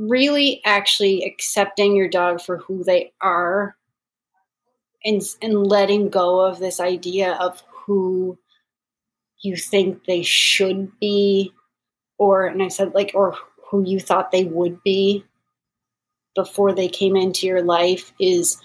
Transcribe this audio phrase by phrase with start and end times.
[0.00, 3.76] really actually accepting your dog for who they are
[5.04, 8.38] and and letting go of this idea of who
[9.42, 11.52] you think they should be
[12.18, 13.36] or and I said like or
[13.70, 15.24] who you thought they would be
[16.34, 18.56] before they came into your life is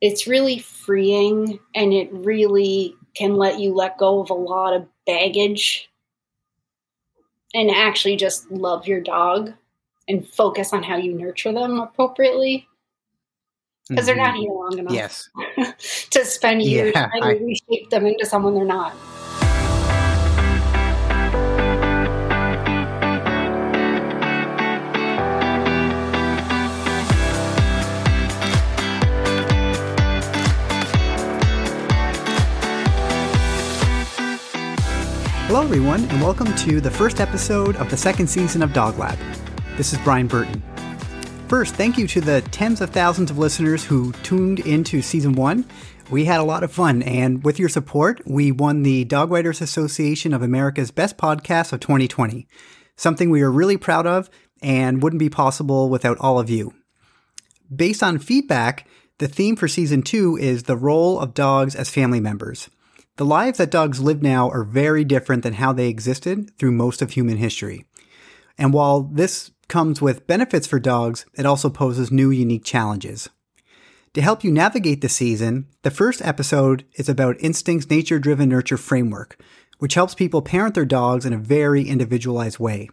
[0.00, 4.86] it's really freeing and it really can let you let go of a lot of
[5.06, 5.90] baggage
[7.54, 9.52] and actually just love your dog
[10.08, 12.68] and focus on how you nurture them appropriately
[13.88, 14.16] because mm-hmm.
[14.18, 15.28] they're not here long enough yes.
[16.10, 18.94] to spend years yeah, trying I, to reshape them into someone they're not.
[35.54, 39.16] Hello, everyone, and welcome to the first episode of the second season of Dog Lab.
[39.76, 40.60] This is Brian Burton.
[41.46, 45.64] First, thank you to the tens of thousands of listeners who tuned into season one.
[46.10, 49.60] We had a lot of fun, and with your support, we won the Dog Writers
[49.60, 52.48] Association of America's Best Podcast of 2020,
[52.96, 54.28] something we are really proud of
[54.60, 56.74] and wouldn't be possible without all of you.
[57.72, 62.18] Based on feedback, the theme for season two is the role of dogs as family
[62.18, 62.68] members.
[63.16, 67.00] The lives that dogs live now are very different than how they existed through most
[67.00, 67.84] of human history.
[68.58, 73.28] And while this comes with benefits for dogs, it also poses new unique challenges.
[74.14, 78.76] To help you navigate the season, the first episode is about Instinct's nature driven nurture
[78.76, 79.40] framework,
[79.78, 82.88] which helps people parent their dogs in a very individualized way.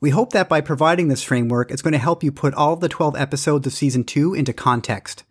[0.00, 2.88] We hope that by providing this framework, it's going to help you put all the
[2.88, 5.22] 12 episodes of season 2 into context.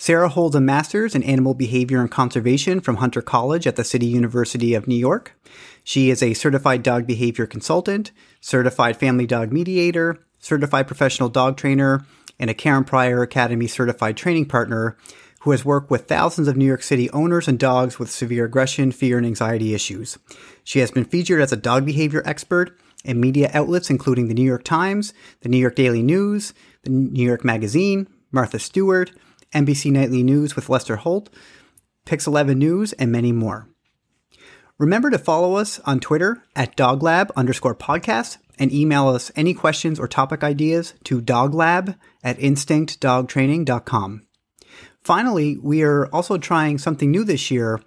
[0.01, 4.05] Sarah holds a master's in animal behavior and conservation from Hunter College at the City
[4.05, 5.37] University of New York.
[5.83, 12.05] She is a certified dog behavior consultant, certified family dog mediator, certified professional dog trainer,
[12.39, 14.95] and a Karen Pryor Academy certified training partner
[15.41, 18.93] who has worked with thousands of New York City owners and dogs with severe aggression,
[18.93, 20.17] fear, and anxiety issues.
[20.63, 24.45] She has been featured as a dog behavior expert in media outlets including the New
[24.45, 29.11] York Times, the New York Daily News, the New York Magazine, Martha Stewart,
[29.53, 31.29] NBC Nightly News with Lester Holt,
[32.05, 33.67] Pix 11 News, and many more.
[34.77, 39.99] Remember to follow us on Twitter at doglab underscore podcast and email us any questions
[39.99, 44.25] or topic ideas to doglab at instinctdogtraining.com.
[45.01, 47.81] Finally, we are also trying something new this year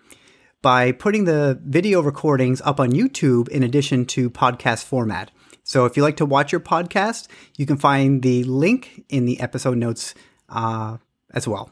[0.61, 5.31] by putting the video recordings up on YouTube in addition to podcast format.
[5.65, 9.41] So if you like to watch your podcast, you can find the link in the
[9.41, 10.15] episode notes
[10.49, 10.99] uh,
[11.33, 11.71] as well.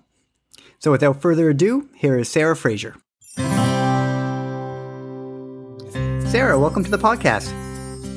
[0.78, 2.96] So without further ado, here is Sarah Fraser.
[6.30, 7.50] Sarah, welcome to the podcast.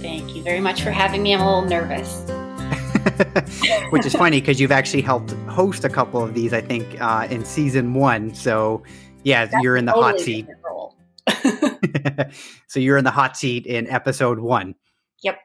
[0.01, 1.33] Thank you very much for having me.
[1.33, 2.23] I'm a little nervous.
[3.89, 7.27] Which is funny because you've actually helped host a couple of these, I think, uh,
[7.29, 8.33] in season one.
[8.33, 8.83] So,
[9.23, 10.47] yeah, That's you're in the totally
[11.27, 12.33] hot seat.
[12.67, 14.75] so, you're in the hot seat in episode one.
[15.23, 15.39] Yep.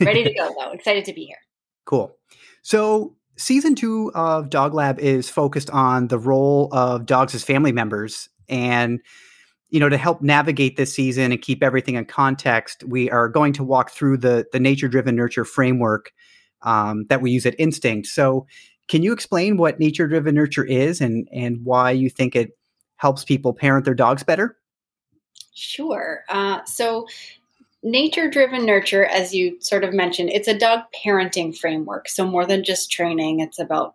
[0.00, 0.70] Ready to go, though.
[0.70, 1.38] Excited to be here.
[1.84, 2.16] Cool.
[2.62, 7.72] So, season two of Dog Lab is focused on the role of dogs as family
[7.72, 8.28] members.
[8.48, 9.00] And,
[9.70, 13.52] you know, to help navigate this season and keep everything in context, we are going
[13.54, 16.12] to walk through the, the nature driven nurture framework
[16.62, 18.08] um, that we use at Instinct.
[18.08, 18.46] So,
[18.88, 22.56] can you explain what nature driven nurture is and and why you think it
[22.96, 24.56] helps people parent their dogs better?
[25.54, 26.22] Sure.
[26.28, 27.06] Uh, so
[27.82, 32.08] nature driven nurture, as you sort of mentioned, it's a dog parenting framework.
[32.08, 33.94] So more than just training, it's about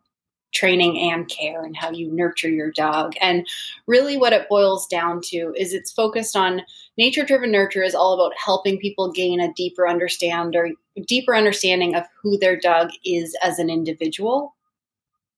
[0.53, 3.13] training and care and how you nurture your dog.
[3.19, 3.47] And
[3.87, 6.61] really, what it boils down to is it's focused on
[6.97, 10.69] nature driven nurture is all about helping people gain a deeper understand or
[11.07, 14.55] deeper understanding of who their dog is as an individual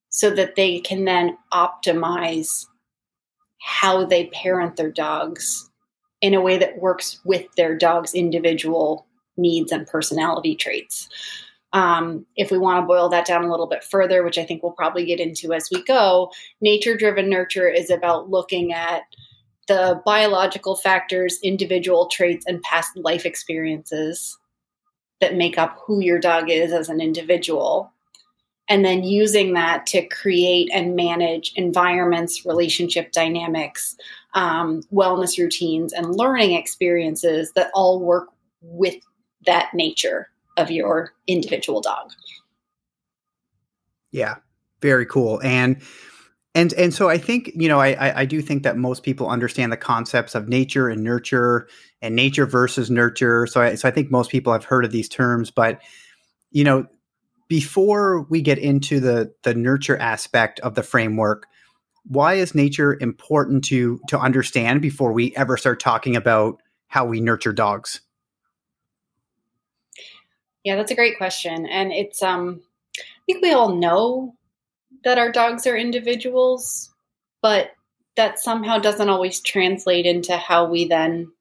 [0.09, 2.65] so that they can then optimize
[3.62, 5.69] how they parent their dogs
[6.25, 9.06] in a way that works with their dog's individual
[9.38, 11.07] needs and personality traits.
[11.72, 14.63] Um, if we want to boil that down a little bit further, which I think
[14.63, 16.31] we'll probably get into as we go,
[16.62, 19.04] nature driven nurture is about looking at
[19.68, 24.36] the biological factors, individual traits, and past life experiences
[25.21, 27.94] that make up who your dog is as an individual.
[28.67, 33.95] And then using that to create and manage environments, relationship dynamics,
[34.33, 38.29] um, wellness routines, and learning experiences that all work
[38.62, 38.95] with
[39.45, 42.12] that nature of your individual dog.
[44.12, 44.35] Yeah,
[44.81, 45.41] very cool.
[45.44, 45.81] And
[46.56, 49.71] and and so I think you know I I do think that most people understand
[49.71, 51.68] the concepts of nature and nurture
[52.01, 53.45] and nature versus nurture.
[53.45, 55.81] So I so I think most people have heard of these terms, but
[56.51, 56.88] you know
[57.47, 61.47] before we get into the the nurture aspect of the framework,
[62.06, 67.21] why is nature important to to understand before we ever start talking about how we
[67.21, 68.01] nurture dogs?
[70.63, 71.65] Yeah, that's a great question.
[71.65, 72.62] And it's um
[72.97, 74.36] I think we all know
[75.03, 76.92] that our dogs are individuals,
[77.42, 77.71] but
[78.15, 81.31] that somehow doesn't always translate into how we then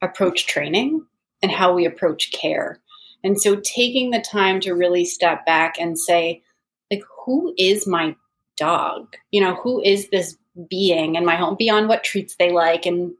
[0.00, 1.04] approach training
[1.42, 2.80] and how we approach care.
[3.24, 6.42] And so taking the time to really step back and say,
[6.90, 8.14] like, who is my
[8.56, 9.16] dog?
[9.32, 10.36] You know, who is this
[10.68, 13.12] being in my home beyond what treats they like and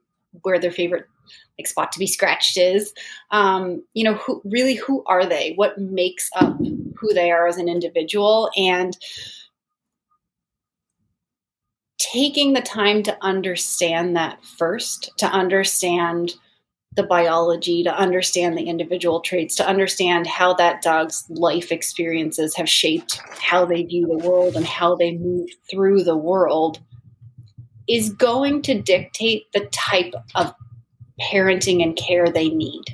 [0.42, 1.06] where their favorite
[1.58, 2.92] like spot to be scratched is?
[3.30, 5.54] Um, you know who really who are they?
[5.54, 8.50] What makes up who they are as an individual?
[8.56, 8.96] And
[11.98, 16.34] taking the time to understand that first to understand
[16.96, 22.68] the biology to understand the individual traits to understand how that dog's life experiences have
[22.68, 26.80] shaped how they view the world and how they move through the world
[27.88, 30.54] is going to dictate the type of
[31.20, 32.84] parenting and care they need.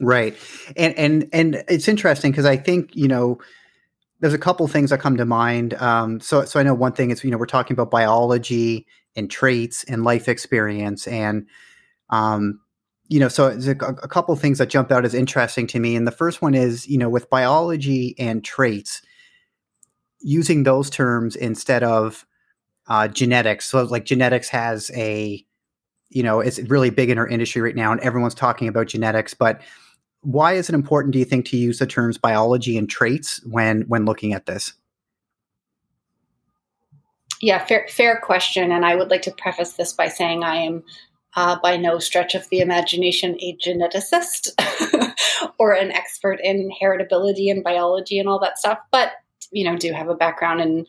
[0.00, 0.36] Right.
[0.76, 3.38] And and and it's interesting because I think, you know,
[4.20, 5.74] there's a couple things that come to mind.
[5.74, 8.86] Um, so so I know one thing is, you know, we're talking about biology
[9.16, 11.46] and traits and life experience and
[12.10, 12.60] um
[13.08, 15.94] you know, so a, a couple things that jump out as interesting to me.
[15.94, 19.00] And the first one is, you know, with biology and traits,
[20.20, 22.26] using those terms instead of
[22.88, 23.66] uh, genetics.
[23.66, 25.44] So, like, genetics has a
[26.08, 29.34] you know, it's really big in our industry right now, and everyone's talking about genetics.
[29.34, 29.60] But
[30.20, 33.82] why is it important, do you think, to use the terms biology and traits when
[33.82, 34.72] when looking at this?
[37.40, 40.82] Yeah, fair fair question, and I would like to preface this by saying I am
[41.34, 44.50] uh, by no stretch of the imagination a geneticist
[45.58, 49.12] or an expert in heritability and biology and all that stuff, but
[49.52, 50.86] you know, do have a background in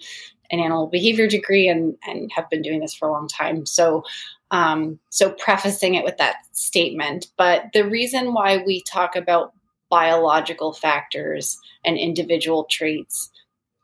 [0.49, 3.65] an animal behavior degree and and have been doing this for a long time.
[3.65, 4.03] So
[4.51, 7.27] um, so prefacing it with that statement.
[7.37, 9.53] But the reason why we talk about
[9.89, 13.29] biological factors and individual traits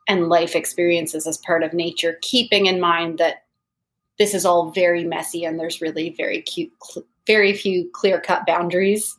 [0.08, 3.44] and life experiences as part of nature, keeping in mind that
[4.18, 6.72] this is all very messy and there's really very cute,
[7.26, 9.16] very few clear cut boundaries.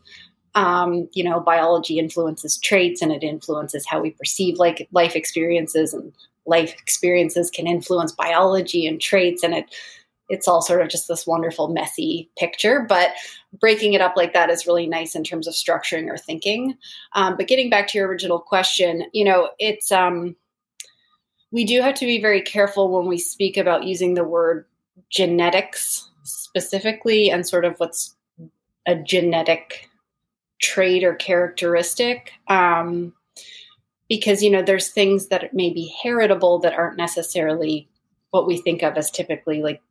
[0.54, 5.94] Um, you know, biology influences traits and it influences how we perceive like life experiences
[5.94, 6.14] and
[6.46, 9.76] life experiences can influence biology and traits and it
[10.28, 13.12] it's all sort of just this wonderful messy picture but
[13.60, 16.76] breaking it up like that is really nice in terms of structuring or thinking
[17.14, 20.36] um, but getting back to your original question you know it's um,
[21.56, 24.66] we do have to be very careful when we speak about using the word
[25.10, 28.14] genetics specifically and sort of what's
[28.86, 29.90] a genetic
[30.62, 33.14] trait or characteristic um,
[34.10, 37.88] because you know there's things that may be heritable that aren't necessarily
[38.32, 39.82] what we think of as typically like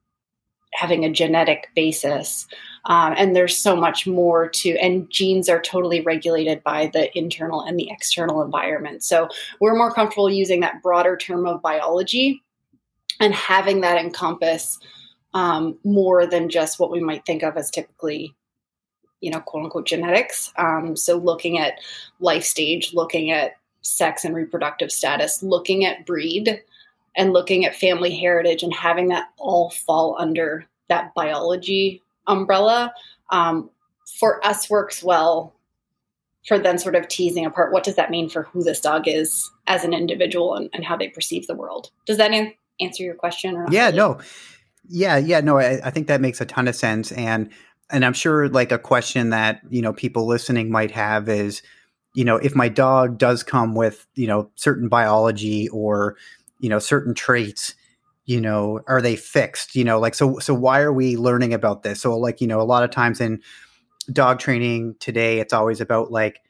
[0.74, 2.46] having a genetic basis.
[2.86, 7.62] Um, and there's so much more to, and genes are totally regulated by the internal
[7.62, 9.02] and the external environment.
[9.02, 9.28] So
[9.60, 12.42] we're more comfortable using that broader term of biology
[13.20, 14.78] and having that encompass
[15.32, 18.34] um, more than just what we might think of as typically,
[19.20, 20.52] you know, quote unquote genetics.
[20.58, 21.80] Um, so looking at
[22.20, 26.62] life stage, looking at sex and reproductive status, looking at breed
[27.16, 32.92] and looking at family heritage and having that all fall under that biology umbrella
[33.30, 33.70] um,
[34.18, 35.54] for us works well
[36.46, 39.50] for then sort of teasing apart what does that mean for who this dog is
[39.66, 41.90] as an individual and, and how they perceive the world.
[42.06, 43.56] Does that an- answer your question?
[43.56, 43.96] Or yeah, really?
[43.96, 44.20] no.
[44.86, 47.10] Yeah, yeah, no, I, I think that makes a ton of sense.
[47.12, 47.50] And
[47.90, 51.62] and I'm sure like a question that, you know, people listening might have is,
[52.14, 56.16] you know, if my dog does come with, you know, certain biology or,
[56.64, 57.74] you know, certain traits,
[58.24, 59.76] you know, are they fixed?
[59.76, 62.00] You know, like so so why are we learning about this?
[62.00, 63.42] So like, you know, a lot of times in
[64.10, 66.40] dog training today, it's always about like,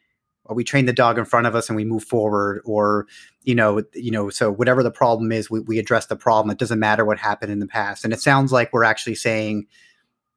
[0.49, 3.07] we train the dog in front of us and we move forward or
[3.41, 6.59] you know you know so whatever the problem is we, we address the problem it
[6.59, 9.65] doesn't matter what happened in the past and it sounds like we're actually saying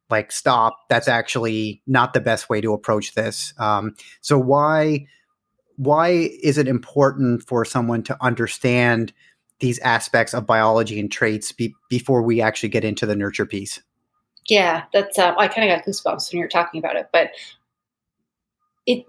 [0.09, 5.05] like stop that's actually not the best way to approach this um, so why
[5.75, 6.09] why
[6.43, 9.13] is it important for someone to understand
[9.59, 13.81] these aspects of biology and traits be, before we actually get into the nurture piece
[14.49, 15.17] yeah, that's.
[15.17, 17.31] Uh, I kind of got goosebumps when you were talking about it, but
[18.85, 19.05] it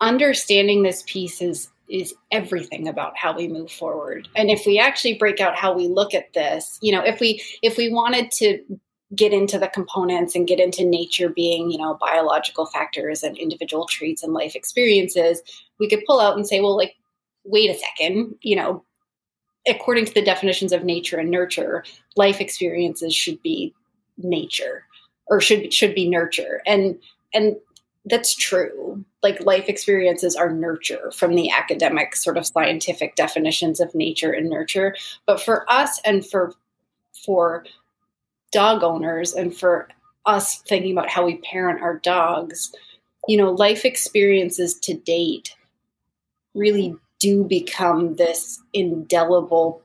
[0.00, 4.28] understanding this piece is is everything about how we move forward.
[4.36, 7.42] And if we actually break out how we look at this, you know, if we
[7.62, 8.60] if we wanted to
[9.14, 13.86] get into the components and get into nature being, you know, biological factors and individual
[13.86, 15.42] traits and life experiences,
[15.80, 16.94] we could pull out and say, well, like,
[17.44, 18.84] wait a second, you know,
[19.66, 21.84] according to the definitions of nature and nurture,
[22.16, 23.74] life experiences should be
[24.18, 24.84] nature
[25.26, 26.62] or should should be nurture.
[26.66, 26.98] And
[27.32, 27.56] and
[28.06, 29.04] that's true.
[29.22, 34.48] Like life experiences are nurture from the academic sort of scientific definitions of nature and
[34.48, 34.96] nurture.
[35.26, 36.54] But for us and for
[37.24, 37.64] for
[38.52, 39.88] dog owners and for
[40.26, 42.72] us thinking about how we parent our dogs
[43.28, 45.54] you know life experiences to date
[46.54, 49.82] really do become this indelible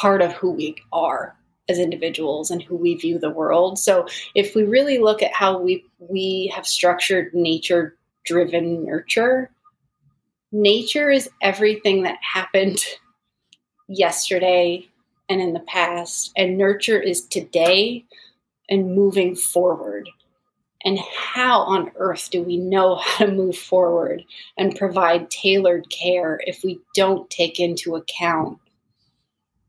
[0.00, 1.36] part of who we are
[1.68, 3.78] as individuals and who we view the world.
[3.78, 9.50] So if we really look at how we we have structured nature driven nurture,
[10.50, 12.78] nature is everything that happened
[13.88, 14.86] yesterday
[15.28, 18.04] and in the past and nurture is today
[18.68, 20.08] and moving forward.
[20.84, 24.24] And how on earth do we know how to move forward
[24.56, 28.58] and provide tailored care if we don't take into account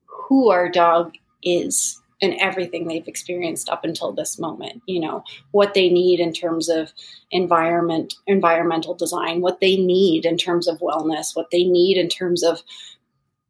[0.06, 1.13] who our dog
[1.44, 6.32] is and everything they've experienced up until this moment you know what they need in
[6.32, 6.94] terms of
[7.32, 12.44] environment environmental design what they need in terms of wellness what they need in terms
[12.44, 12.62] of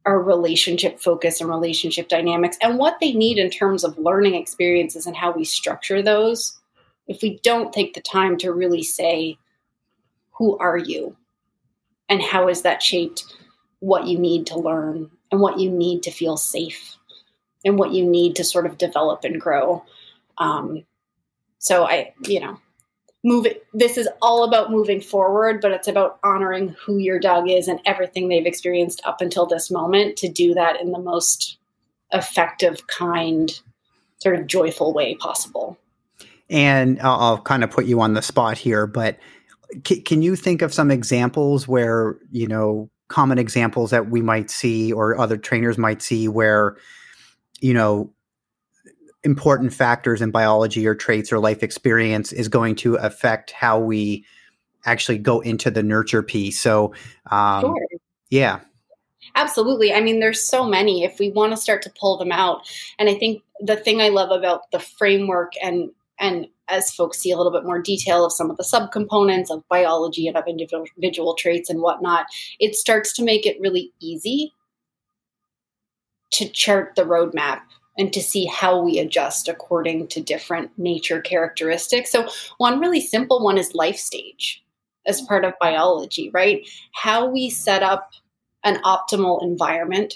[0.04, 5.06] our relationship focus and relationship dynamics and what they need in terms of learning experiences
[5.06, 6.58] and how we structure those
[7.12, 9.36] if we don't take the time to really say
[10.32, 11.14] who are you
[12.08, 13.24] and how has that shaped
[13.80, 16.96] what you need to learn and what you need to feel safe
[17.64, 19.84] and what you need to sort of develop and grow.
[20.38, 20.84] Um,
[21.58, 22.58] so I, you know,
[23.22, 23.66] move it.
[23.74, 27.80] This is all about moving forward, but it's about honoring who your dog is and
[27.84, 31.58] everything they've experienced up until this moment to do that in the most
[32.12, 33.60] effective, kind,
[34.18, 35.78] sort of joyful way possible.
[36.52, 39.18] And I'll, I'll kind of put you on the spot here, but
[39.86, 44.50] c- can you think of some examples where, you know, common examples that we might
[44.50, 46.78] see or other trainers might see where
[47.60, 48.10] you know
[49.22, 54.24] important factors in biology or traits or life experience is going to affect how we
[54.86, 56.58] actually go into the nurture piece?
[56.58, 56.92] So
[57.30, 57.86] um, sure.
[58.30, 58.60] yeah.
[59.36, 59.92] Absolutely.
[59.92, 61.04] I mean there's so many.
[61.04, 62.62] If we want to start to pull them out
[62.98, 65.90] and i think the thing i love about the framework and
[66.22, 69.62] and as folks see a little bit more detail of some of the subcomponents of
[69.68, 72.26] biology and of individual, traits and whatnot
[72.60, 74.52] it starts to make it really easy
[76.30, 77.60] to chart the roadmap
[77.98, 82.10] and to see how we adjust according to different nature characteristics.
[82.10, 84.64] So, one really simple one is life stage
[85.06, 86.66] as part of biology, right?
[86.92, 88.10] How we set up
[88.64, 90.14] an optimal environment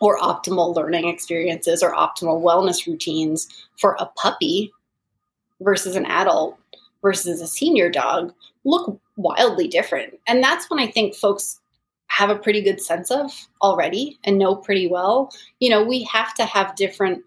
[0.00, 3.46] or optimal learning experiences or optimal wellness routines
[3.78, 4.72] for a puppy
[5.60, 6.56] versus an adult
[7.02, 8.32] versus a senior dog
[8.64, 10.18] look wildly different.
[10.26, 11.58] And that's when I think folks
[12.08, 13.30] have a pretty good sense of
[13.62, 15.32] already and know pretty well.
[15.60, 17.22] You know, we have to have different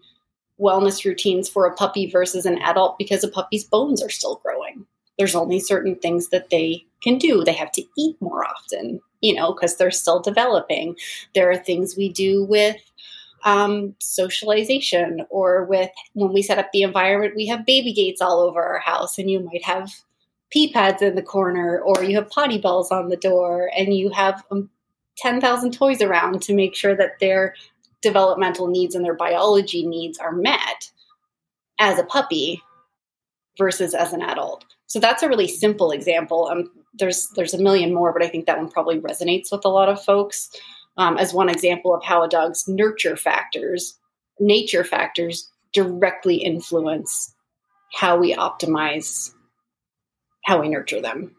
[0.60, 4.86] wellness routines for a puppy versus an adult because a puppy's bones are still growing.
[5.18, 7.44] There's only certain things that they can do.
[7.44, 10.96] They have to eat more often, you know, because they're still developing.
[11.34, 12.76] There are things we do with
[13.44, 18.40] um, socialization or with when we set up the environment, we have baby gates all
[18.40, 19.90] over our house, and you might have
[20.50, 24.08] pee pads in the corner or you have potty bells on the door and you
[24.10, 24.70] have um,
[25.18, 27.54] 10,000 toys around to make sure that their
[28.02, 30.90] developmental needs and their biology needs are met
[31.80, 32.62] as a puppy
[33.58, 34.64] versus as an adult.
[34.86, 36.48] So that's a really simple example.
[36.50, 39.68] Um, there's there's a million more, but I think that one probably resonates with a
[39.68, 40.50] lot of folks
[40.96, 43.98] um, as one example of how a dog's nurture factors,
[44.38, 47.34] nature factors, directly influence
[47.92, 49.30] how we optimize
[50.44, 51.34] how we nurture them.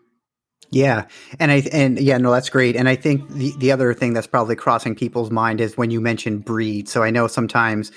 [0.72, 1.06] Yeah,
[1.40, 2.76] and I and yeah, no, that's great.
[2.76, 6.02] And I think the the other thing that's probably crossing people's mind is when you
[6.02, 6.90] mention breed.
[6.90, 7.92] So I know sometimes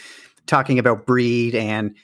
[0.46, 1.96] talking about breed and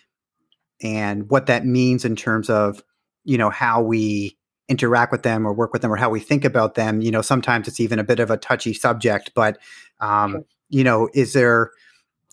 [0.83, 2.83] and what that means in terms of
[3.25, 4.37] you know how we
[4.69, 7.23] interact with them or work with them or how we think about them you know
[7.23, 9.59] sometimes it's even a bit of a touchy subject but
[10.01, 10.45] um sure.
[10.71, 11.71] you know is there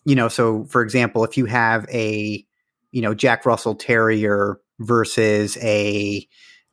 [0.06, 2.46] you know so for example if you have a
[2.92, 6.26] you know jack russell terrier versus a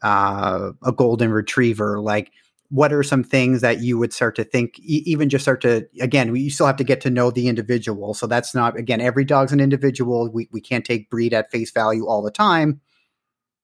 [0.02, 2.30] uh, a golden retriever like
[2.70, 6.34] what are some things that you would start to think even just start to again
[6.36, 9.52] you still have to get to know the individual so that's not again every dog's
[9.52, 12.80] an individual we, we can't take breed at face value all the time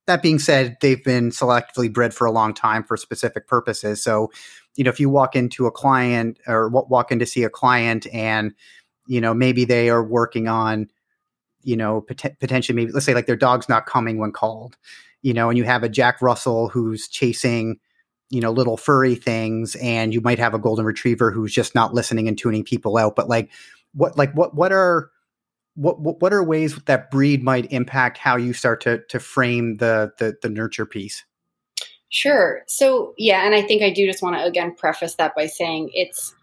[0.06, 4.02] that being said they've been selectively bred for a long time for specific purposes.
[4.02, 4.30] So
[4.76, 8.06] you know if you walk into a client or walk in to see a client
[8.12, 8.54] and
[9.06, 10.88] you know maybe they are working on
[11.62, 14.76] you know pot- potentially maybe let's say like their dog's not coming when called
[15.22, 17.78] you know and you have a jack russell who's chasing
[18.30, 21.94] you know little furry things and you might have a golden retriever who's just not
[21.94, 23.14] listening and tuning people out.
[23.14, 23.50] But like
[23.92, 25.10] what like what what are
[25.74, 29.76] what what what are ways that breed might impact how you start to to frame
[29.76, 31.24] the the, the nurture piece?
[32.08, 32.62] Sure.
[32.66, 35.90] So yeah and i think i do just want to again preface that by saying
[35.94, 36.34] it's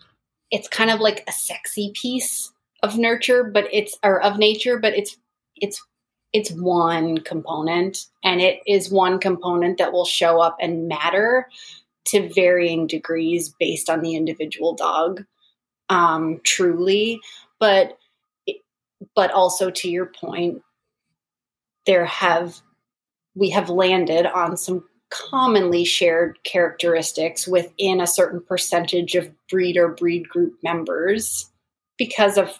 [0.49, 2.51] it's kind of like a sexy piece
[2.83, 5.17] of nurture but it's or of nature but it's
[5.55, 5.81] it's
[6.33, 11.47] it's one component and it is one component that will show up and matter
[12.05, 15.23] to varying degrees based on the individual dog
[15.89, 17.19] um, truly.
[17.59, 17.97] But
[19.15, 20.61] but also to your point
[21.85, 22.61] there have
[23.35, 29.89] we have landed on some commonly shared characteristics within a certain percentage of breed or
[29.89, 31.49] breed group members
[31.97, 32.57] because of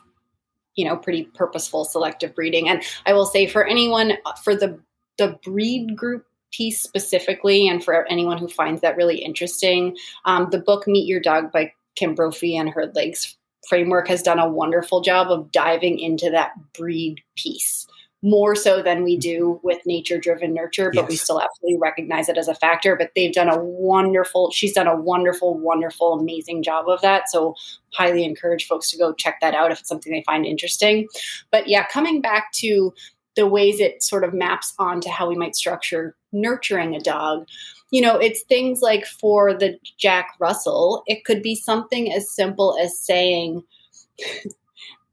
[0.76, 2.68] you know pretty purposeful selective breeding.
[2.68, 4.14] And i will say for anyone
[4.44, 4.80] for the
[5.18, 10.60] the breed group piece specifically, and for anyone who finds that really interesting, um, the
[10.60, 15.02] book Meet Your Dog by Kim Brophy and her Legs framework has done a wonderful
[15.02, 17.88] job of diving into that breed piece
[18.24, 21.10] more so than we do with nature driven nurture, but yes.
[21.10, 22.96] we still absolutely recognize it as a factor.
[22.96, 27.30] But they've done a wonderful, she's done a wonderful, wonderful, amazing job of that.
[27.30, 27.56] So,
[27.94, 31.08] highly encourage folks to go check that out if it's something they find interesting.
[31.52, 32.94] But yeah, coming back to
[33.36, 37.48] the ways it sort of maps onto how we might structure nurturing a dog.
[37.92, 42.78] You know, it's things like for the Jack Russell, it could be something as simple
[42.82, 43.64] as saying,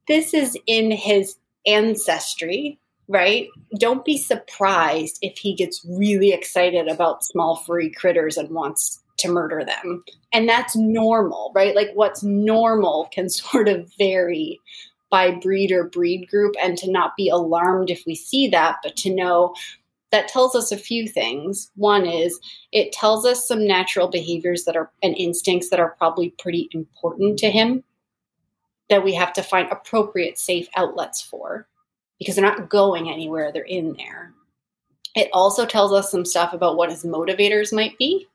[0.09, 1.37] This is in his
[1.67, 3.49] ancestry, right?
[3.79, 9.29] Don't be surprised if he gets really excited about small furry critters and wants to
[9.29, 10.05] murder them.
[10.33, 11.75] And that's normal, right?
[11.75, 14.61] Like what's normal can sort of vary
[15.11, 18.97] by breed or breed group and to not be alarmed if we see that, but
[18.97, 19.55] to know
[20.11, 21.71] that tells us a few things.
[21.77, 22.39] One is
[22.73, 27.39] it tells us some natural behaviors that are and instincts that are probably pretty important
[27.41, 27.85] to him
[28.89, 31.67] that we have to find appropriate safe outlets for
[32.19, 34.33] because they're not going anywhere, they're in there.
[35.15, 38.27] It also tells us some stuff about what his motivators might be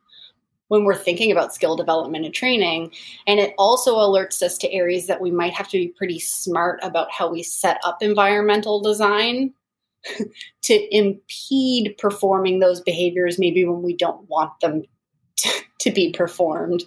[0.67, 2.91] when we're thinking about skill development and training.
[3.27, 6.79] And it also alerts us to areas that we might have to be pretty smart
[6.81, 9.53] about how we set up environmental design
[10.63, 14.83] to impede performing those behaviors, maybe when we don't want them
[15.37, 15.49] to,
[15.81, 16.83] to be performed.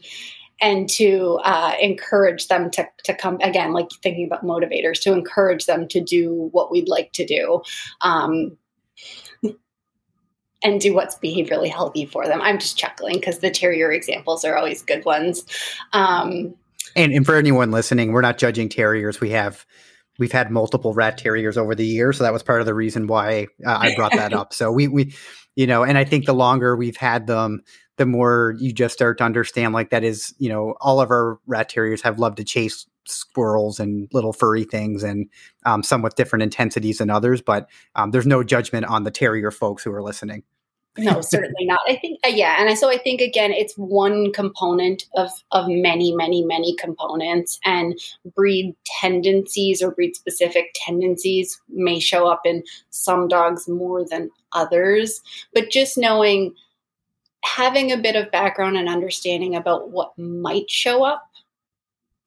[0.59, 5.67] And to uh, encourage them to, to come again, like thinking about motivators, to encourage
[5.67, 7.61] them to do what we'd like to do.
[8.01, 8.57] Um,
[10.63, 12.41] and do what's behaviorally healthy for them.
[12.41, 15.45] I'm just chuckling because the terrier examples are always good ones.
[15.93, 16.55] Um,
[16.97, 19.21] and, and for anyone listening, we're not judging terriers.
[19.21, 19.67] We have
[20.19, 23.07] we've had multiple rat terriers over the years, so that was part of the reason
[23.07, 24.53] why uh, I brought that up.
[24.57, 25.15] So we we
[25.55, 27.63] you know, and I think the longer we've had them,
[27.97, 31.39] the more you just start to understand like that is you know all of our
[31.47, 35.29] rat terriers have loved to chase squirrels and little furry things and
[35.65, 39.51] um, some with different intensities than others but um, there's no judgment on the terrier
[39.51, 40.43] folks who are listening
[40.99, 41.81] no certainly not.
[41.89, 46.15] I think uh, yeah and so i think again it's one component of of many
[46.15, 47.99] many many components and
[48.35, 55.21] breed tendencies or breed specific tendencies may show up in some dogs more than others
[55.55, 56.55] but just knowing
[57.47, 61.23] having a bit of background and understanding about what might show up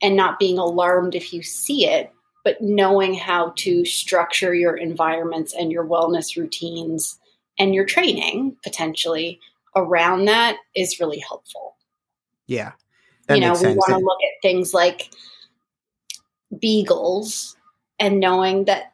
[0.02, 2.12] and not being alarmed if you see it,
[2.44, 7.20] but knowing how to structure your environments and your wellness routines
[7.60, 9.40] and your training potentially
[9.76, 11.76] around that is really helpful.
[12.48, 12.72] Yeah.
[13.30, 15.12] you know, we want to look at things like
[16.60, 17.56] beagles
[18.00, 18.94] and knowing that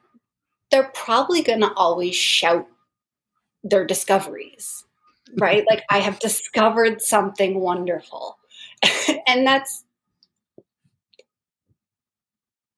[0.71, 2.67] they're probably going to always shout
[3.63, 4.83] their discoveries,
[5.37, 5.63] right?
[5.69, 8.37] like, I have discovered something wonderful.
[9.27, 9.84] and that's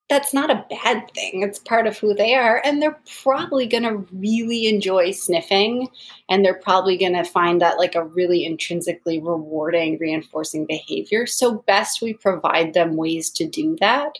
[0.09, 1.43] that's not a bad thing.
[1.43, 2.61] It's part of who they are.
[2.63, 5.89] And they're probably going to really enjoy sniffing.
[6.29, 11.25] And they're probably going to find that like a really intrinsically rewarding, reinforcing behavior.
[11.25, 14.17] So, best we provide them ways to do that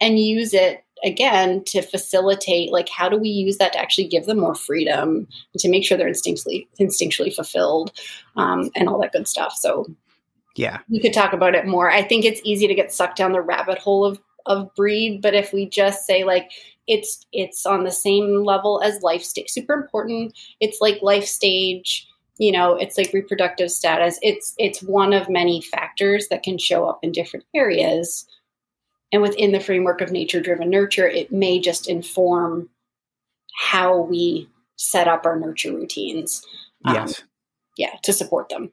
[0.00, 4.26] and use it again to facilitate like how do we use that to actually give
[4.26, 7.90] them more freedom to make sure they're instinctually instinctually fulfilled
[8.36, 9.86] um, and all that good stuff so
[10.56, 13.32] yeah we could talk about it more i think it's easy to get sucked down
[13.32, 16.50] the rabbit hole of of breed but if we just say like
[16.90, 20.36] it's it's on the same level as life stage super important.
[20.58, 22.06] It's like life stage
[22.38, 24.18] you know it's like reproductive status.
[24.22, 28.26] It's it's one of many factors that can show up in different areas.
[29.12, 32.68] And within the framework of nature driven nurture it may just inform
[33.56, 36.44] how we set up our nurture routines
[36.84, 37.22] um, yes.
[37.76, 38.72] yeah to support them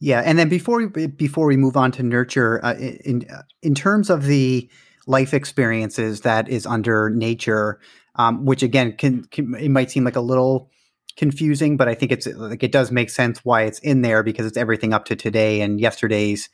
[0.00, 3.26] yeah, and then before we before we move on to nurture, uh, in
[3.62, 4.70] in terms of the
[5.06, 7.80] life experiences that is under nature,
[8.14, 10.70] um, which again can, can, it might seem like a little
[11.16, 14.46] confusing, but I think it's like it does make sense why it's in there because
[14.46, 16.48] it's everything up to today and yesterday's.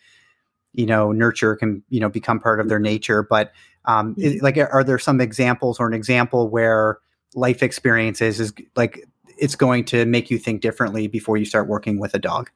[0.73, 3.53] You know, nurture can you know become part of their nature, but
[3.85, 6.99] um, is, like, are there some examples or an example where
[7.35, 9.05] life experiences is like
[9.39, 12.51] it's going to make you think differently before you start working with a dog?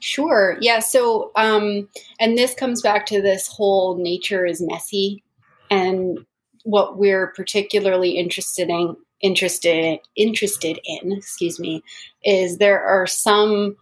[0.00, 0.56] Sure.
[0.60, 0.80] Yeah.
[0.80, 5.22] So, um, and this comes back to this whole nature is messy,
[5.70, 6.18] and
[6.64, 11.82] what we're particularly interested in interested interested in excuse me
[12.24, 13.76] is there are some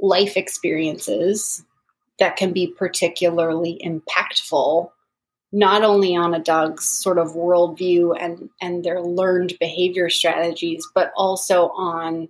[0.00, 1.62] life experiences
[2.18, 4.90] that can be particularly impactful
[5.52, 11.12] not only on a dog's sort of worldview and and their learned behavior strategies but
[11.16, 12.28] also on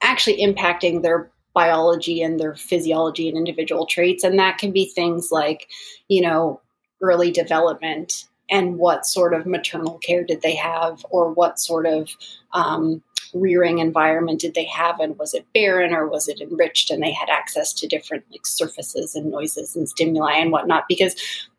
[0.00, 4.24] actually impacting their biology and their physiology and individual traits.
[4.24, 5.68] And that can be things like,
[6.08, 6.60] you know,
[7.00, 12.10] early development and what sort of maternal care did they have or what sort of
[12.52, 17.02] um, rearing environment did they have and was it barren or was it enriched and
[17.02, 21.14] they had access to different like surfaces and noises and stimuli and whatnot because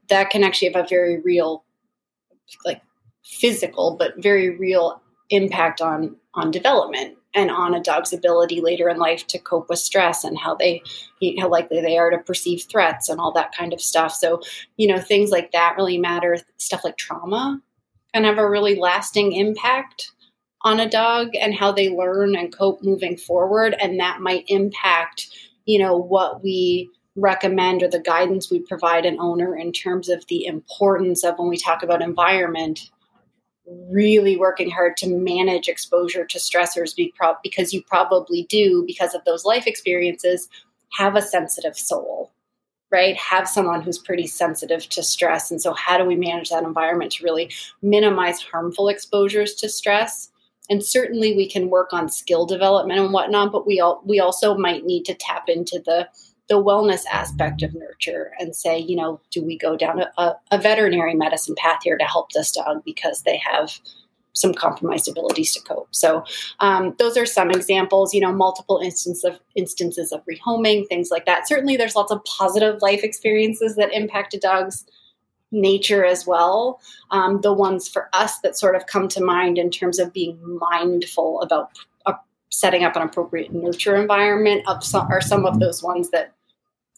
[0.10, 1.64] that can actually have a very real
[2.66, 2.82] like
[3.24, 8.98] physical but very real impact on on development and on a dog's ability later in
[8.98, 10.82] life to cope with stress and how they
[11.40, 14.14] how likely they are to perceive threats and all that kind of stuff.
[14.14, 14.42] So
[14.78, 16.38] you know things like that really matter.
[16.58, 17.62] Stuff like trauma
[18.14, 20.12] can have a really lasting impact
[20.64, 23.76] on a dog and how they learn and cope moving forward.
[23.80, 25.28] And that might impact
[25.66, 30.26] you know what we recommend or the guidance we provide an owner in terms of
[30.28, 32.90] the importance of when we talk about environment
[33.66, 36.96] really working hard to manage exposure to stressors
[37.44, 40.50] because you probably do because of those life experiences
[40.94, 42.32] have a sensitive soul
[42.92, 43.16] right?
[43.16, 45.50] Have someone who's pretty sensitive to stress.
[45.50, 47.50] And so how do we manage that environment to really
[47.82, 50.30] minimize harmful exposures to stress?
[50.70, 54.56] And certainly we can work on skill development and whatnot but we all we also
[54.56, 56.08] might need to tap into the
[56.52, 60.58] the wellness aspect of nurture and say, you know, do we go down a, a,
[60.58, 63.80] veterinary medicine path here to help this dog because they have
[64.34, 65.88] some compromised abilities to cope.
[65.96, 66.26] So
[66.60, 68.14] um, those are some examples.
[68.14, 71.48] You know, multiple instances of instances of rehoming, things like that.
[71.48, 74.86] Certainly, there's lots of positive life experiences that impact a dog's
[75.54, 76.82] nature as well.
[77.12, 80.38] Um, the ones for us that sort of come to mind in terms of being
[80.60, 81.70] mindful about
[82.06, 82.14] uh,
[82.50, 86.34] setting up an appropriate nurture environment some, are some of those ones that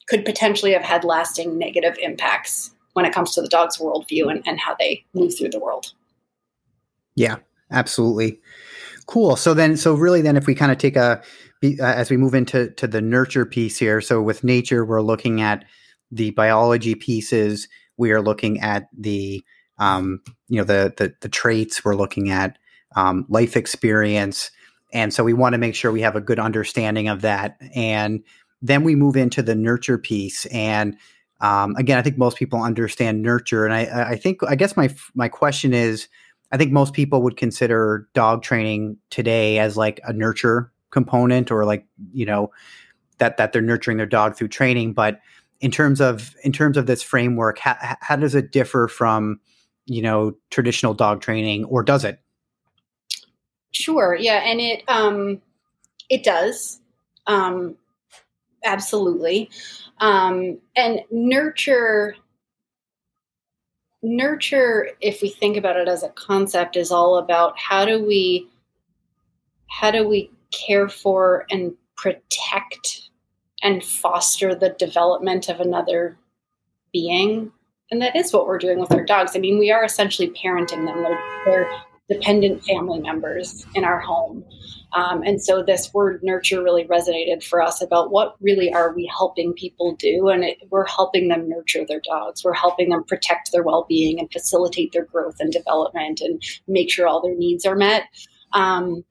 [0.07, 4.45] could potentially have had lasting negative impacts when it comes to the dog's worldview and,
[4.45, 5.93] and how they move through the world.
[7.15, 7.37] Yeah,
[7.71, 8.39] absolutely.
[9.05, 9.35] Cool.
[9.35, 11.21] So then, so really, then, if we kind of take a
[11.63, 14.01] uh, as we move into to the nurture piece here.
[14.01, 15.63] So with nature, we're looking at
[16.11, 17.69] the biology pieces.
[17.95, 19.43] We are looking at the
[19.77, 21.85] um, you know the, the the traits.
[21.85, 22.57] We're looking at
[22.97, 24.51] um, life experience,
[24.93, 27.57] and so we want to make sure we have a good understanding of that.
[27.73, 28.23] And
[28.63, 30.97] then we move into the nurture piece and
[31.41, 34.89] um, again i think most people understand nurture and I, I think i guess my
[35.13, 36.07] my question is
[36.51, 41.65] i think most people would consider dog training today as like a nurture component or
[41.65, 42.51] like you know
[43.19, 45.19] that that they're nurturing their dog through training but
[45.63, 49.39] in terms of in terms of this framework how, how does it differ from
[49.85, 52.19] you know traditional dog training or does it?
[53.71, 55.41] Sure yeah and it um
[56.09, 56.79] it does.
[57.25, 57.77] Um
[58.63, 59.49] absolutely.
[59.99, 62.15] Um and nurture
[64.01, 68.49] nurture if we think about it as a concept is all about how do we
[69.69, 73.09] how do we care for and protect
[73.63, 76.17] and foster the development of another
[76.91, 77.51] being?
[77.89, 79.35] And that is what we're doing with our dogs.
[79.35, 81.03] I mean we are essentially parenting them.
[81.03, 81.71] They're, they're
[82.09, 84.43] dependent family members in our home.
[84.93, 89.09] Um, and so this word nurture really resonated for us about what really are we
[89.15, 90.29] helping people do?
[90.29, 92.43] And it, we're helping them nurture their dogs.
[92.43, 97.07] We're helping them protect their well-being and facilitate their growth and development and make sure
[97.07, 98.03] all their needs are met.
[98.51, 99.03] Um,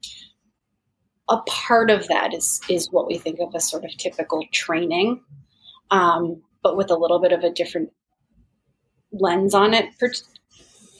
[1.29, 5.21] a part of that is is what we think of as sort of typical training,
[5.89, 7.91] um, but with a little bit of a different
[9.11, 9.89] lens on it,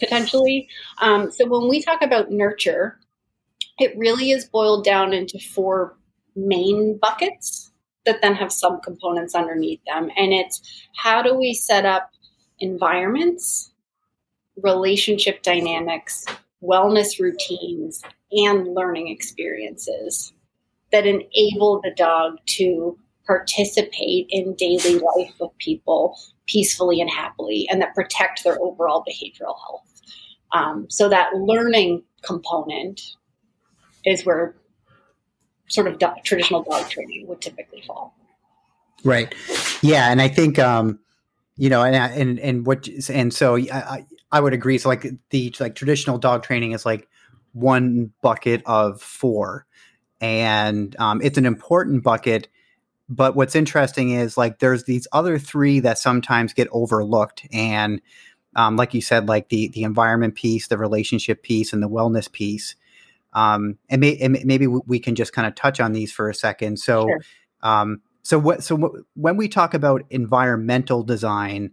[0.04, 0.68] potentially.
[1.02, 3.00] Um, so when we talk about nurture,
[3.80, 5.98] it really is boiled down into four
[6.36, 7.72] main buckets
[8.06, 10.62] that then have subcomponents underneath them, and it's
[10.96, 12.12] how do we set up
[12.60, 13.72] environments,
[14.62, 16.26] relationship dynamics,
[16.62, 20.34] wellness routines, and learning experiences
[20.92, 27.82] that enable the dog to participate in daily life with people peacefully and happily and
[27.82, 29.93] that protect their overall behavioral health.
[30.54, 33.02] Um, so that learning component
[34.06, 34.56] is where
[35.68, 38.16] sort of traditional dog training would typically fall.
[39.04, 39.34] Right.
[39.82, 41.00] Yeah, and I think um,
[41.58, 44.78] you know, and and and what and so I I would agree.
[44.78, 47.08] So like the like traditional dog training is like
[47.52, 49.66] one bucket of four,
[50.22, 52.48] and um, it's an important bucket.
[53.10, 58.02] But what's interesting is like there's these other three that sometimes get overlooked, and
[58.56, 62.32] um, like you said, like the the environment piece, the relationship piece, and the wellness
[62.32, 62.76] piece.
[63.34, 66.36] Um, and, may, and, maybe we can just kind of touch on these for a
[66.36, 66.78] second.
[66.78, 67.20] So, sure.
[67.64, 68.64] um, so what?
[68.64, 71.72] So when we talk about environmental design,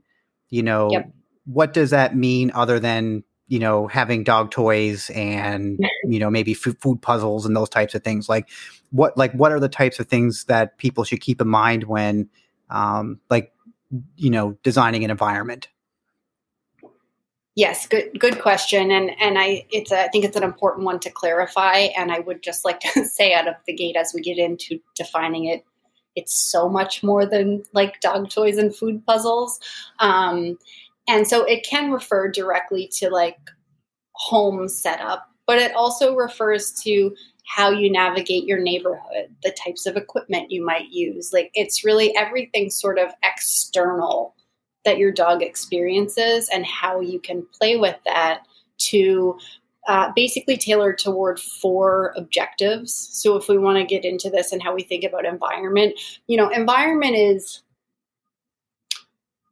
[0.48, 1.10] you know, yep.
[1.44, 6.52] what does that mean other than you know having dog toys and you know maybe
[6.52, 8.48] f- food puzzles and those types of things like
[8.90, 12.28] what like what are the types of things that people should keep in mind when
[12.70, 13.52] um like
[14.16, 15.68] you know designing an environment
[17.54, 18.90] yes good good question.
[18.90, 21.88] And and i it's a, I think it's an important one to clarify.
[21.96, 24.80] And i would just like to say out of the gate as we get into
[24.94, 25.64] defining it
[26.16, 29.60] it's so much more than like dog toys and food puzzles.
[29.98, 30.58] Um
[31.08, 33.38] and so it can refer directly to like
[34.12, 37.14] home setup, but it also refers to
[37.46, 41.32] how you navigate your neighborhood, the types of equipment you might use.
[41.32, 44.36] Like it's really everything sort of external
[44.84, 48.42] that your dog experiences and how you can play with that
[48.78, 49.38] to
[49.88, 53.08] uh, basically tailor toward four objectives.
[53.12, 56.36] So if we want to get into this and how we think about environment, you
[56.36, 57.62] know, environment is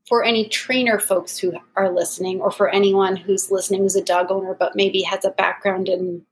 [0.06, 4.30] for any trainer folks who are listening, or for anyone who's listening who's a dog
[4.30, 6.24] owner but maybe has a background in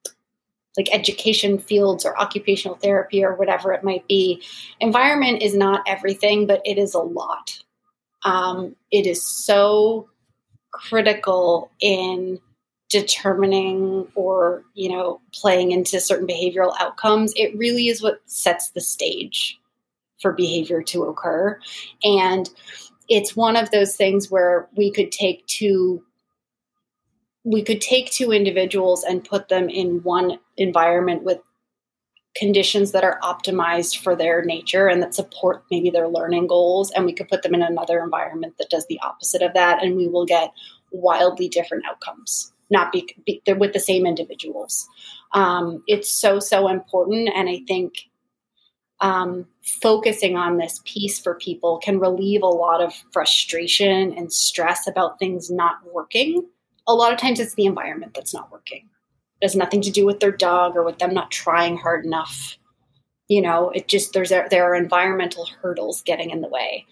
[0.78, 4.42] like education fields or occupational therapy or whatever it might be,
[4.80, 7.62] environment is not everything, but it is a lot.
[8.26, 10.08] Um, it is so
[10.72, 12.40] critical in
[12.88, 17.32] determining or you know playing into certain behavioral outcomes.
[17.36, 19.58] It really is what sets the stage
[20.20, 21.58] for behavior to occur.
[22.02, 22.50] And
[23.08, 26.02] it's one of those things where we could take two
[27.44, 31.38] we could take two individuals and put them in one environment with
[32.38, 37.04] conditions that are optimized for their nature and that support maybe their learning goals and
[37.04, 40.06] we could put them in another environment that does the opposite of that and we
[40.06, 40.52] will get
[40.90, 44.88] wildly different outcomes not be, be with the same individuals
[45.32, 48.08] um, it's so so important and i think
[49.00, 49.46] um,
[49.82, 55.18] focusing on this piece for people can relieve a lot of frustration and stress about
[55.18, 56.46] things not working.
[56.86, 58.88] A lot of times it's the environment that's not working.
[59.46, 62.58] Has nothing to do with their dog or with them not trying hard enough.
[63.28, 66.84] You know, it just there's there are environmental hurdles getting in the way.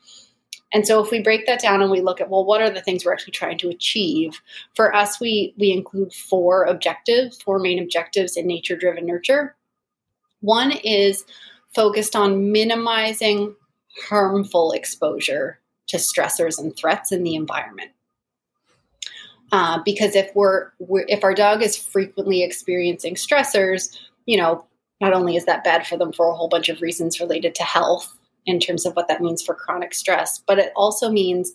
[0.73, 2.81] And so if we break that down and we look at well what are the
[2.81, 4.41] things we're actually trying to achieve?
[4.77, 9.57] For us we we include four objectives, four main objectives in nature driven nurture.
[10.39, 11.25] One is
[11.75, 13.57] focused on minimizing
[14.09, 17.91] harmful exposure to stressors and threats in the environment.
[19.55, 24.65] Uh, because if we're, we're if our dog is frequently experiencing stressors, you know,
[25.01, 27.63] not only is that bad for them for a whole bunch of reasons related to
[27.63, 31.53] health in terms of what that means for chronic stress, but it also means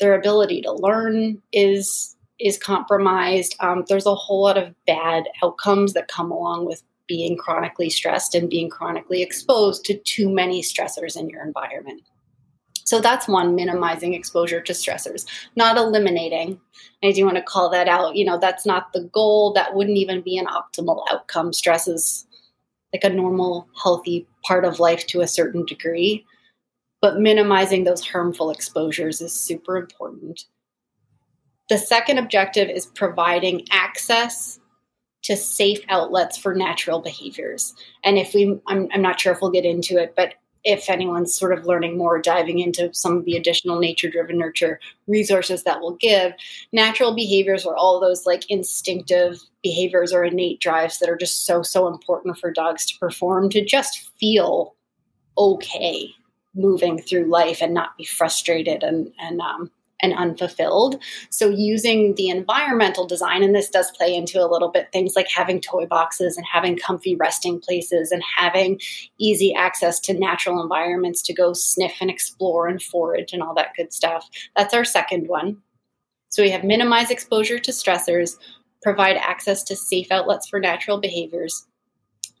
[0.00, 3.54] their ability to learn is is compromised.
[3.60, 8.34] Um, there's a whole lot of bad outcomes that come along with being chronically stressed
[8.34, 12.00] and being chronically exposed to too many stressors in your environment.
[12.84, 15.24] So that's one minimizing exposure to stressors,
[15.56, 16.60] not eliminating.
[17.02, 18.16] I do want to call that out.
[18.16, 19.52] You know, that's not the goal.
[19.52, 21.52] That wouldn't even be an optimal outcome.
[21.52, 22.26] Stress is
[22.92, 26.24] like a normal, healthy part of life to a certain degree.
[27.00, 30.44] But minimizing those harmful exposures is super important.
[31.68, 34.60] The second objective is providing access
[35.22, 37.74] to safe outlets for natural behaviors.
[38.04, 41.34] And if we, I'm, I'm not sure if we'll get into it, but if anyone's
[41.34, 45.80] sort of learning more, diving into some of the additional nature driven nurture resources that
[45.80, 46.32] we'll give,
[46.72, 51.62] natural behaviors are all those like instinctive behaviors or innate drives that are just so,
[51.62, 54.74] so important for dogs to perform to just feel
[55.36, 56.08] okay
[56.54, 59.70] moving through life and not be frustrated and, and um,
[60.02, 61.00] and unfulfilled.
[61.30, 65.28] So, using the environmental design, and this does play into a little bit things like
[65.34, 68.80] having toy boxes and having comfy resting places and having
[69.18, 73.74] easy access to natural environments to go sniff and explore and forage and all that
[73.76, 74.28] good stuff.
[74.56, 75.58] That's our second one.
[76.28, 78.36] So, we have minimize exposure to stressors,
[78.82, 81.66] provide access to safe outlets for natural behaviors.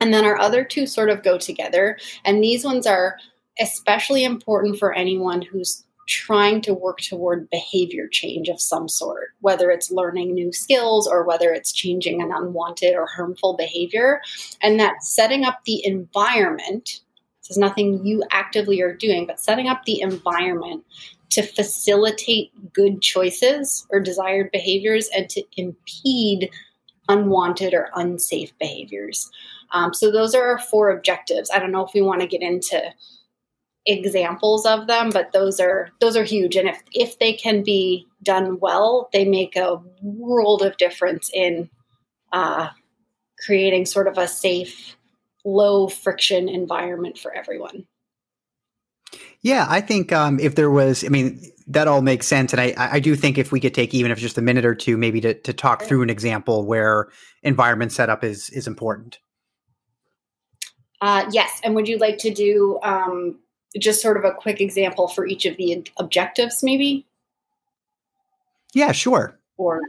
[0.00, 1.96] And then our other two sort of go together.
[2.24, 3.18] And these ones are
[3.60, 9.70] especially important for anyone who's trying to work toward behavior change of some sort, whether
[9.70, 14.20] it's learning new skills or whether it's changing an unwanted or harmful behavior.
[14.60, 17.00] And that setting up the environment,
[17.40, 20.84] this is nothing you actively are doing, but setting up the environment
[21.30, 26.50] to facilitate good choices or desired behaviors and to impede
[27.08, 29.30] unwanted or unsafe behaviors.
[29.72, 31.50] Um, so, those are our four objectives.
[31.50, 32.82] I don't know if we want to get into
[33.84, 36.56] examples of them but those are those are huge.
[36.56, 41.68] And if if they can be done well they make a world of difference in
[42.32, 42.68] uh,
[43.44, 44.96] creating sort of a safe
[45.44, 47.86] low friction environment for everyone.
[49.42, 52.52] Yeah i think um, if there was i mean that all makes sense.
[52.52, 54.74] And I, I do think if we could take even if just a minute or
[54.74, 57.08] two maybe to, to talk through an example where
[57.42, 59.18] environment setup is is important.
[61.00, 61.60] Uh, yes.
[61.64, 63.40] And would you like to do um,
[63.78, 67.06] just sort of a quick example for each of the objectives, maybe?
[68.74, 69.38] Yeah, sure.
[69.56, 69.80] Or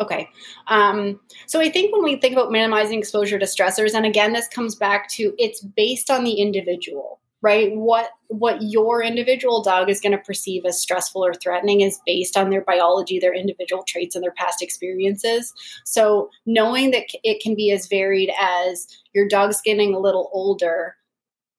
[0.00, 0.28] okay.
[0.68, 4.48] Um, so I think when we think about minimizing exposure to stressors, and again, this
[4.48, 7.74] comes back to it's based on the individual, right?
[7.74, 12.36] What what your individual dog is going to perceive as stressful or threatening is based
[12.36, 15.52] on their biology, their individual traits, and their past experiences.
[15.84, 20.96] So knowing that it can be as varied as your dog's getting a little older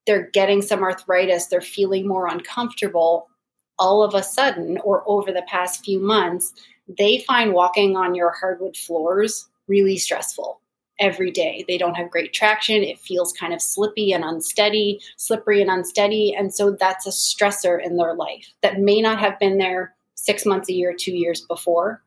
[0.06, 3.28] they're getting some arthritis, they're feeling more uncomfortable,
[3.78, 6.54] all of a sudden, or over the past few months,
[6.98, 10.62] they find walking on your hardwood floors really stressful
[11.00, 11.66] every day.
[11.68, 12.84] They don't have great traction.
[12.84, 16.34] It feels kind of slippy and unsteady, slippery and unsteady.
[16.34, 20.46] And so that's a stressor in their life that may not have been there six
[20.46, 22.02] months a year, two years before.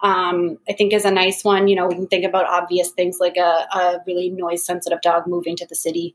[0.00, 1.68] Um, I think is a nice one.
[1.68, 5.26] You know, we can think about obvious things like a, a really noise sensitive dog
[5.26, 6.14] moving to the city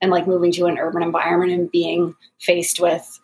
[0.00, 3.20] and like moving to an urban environment and being faced with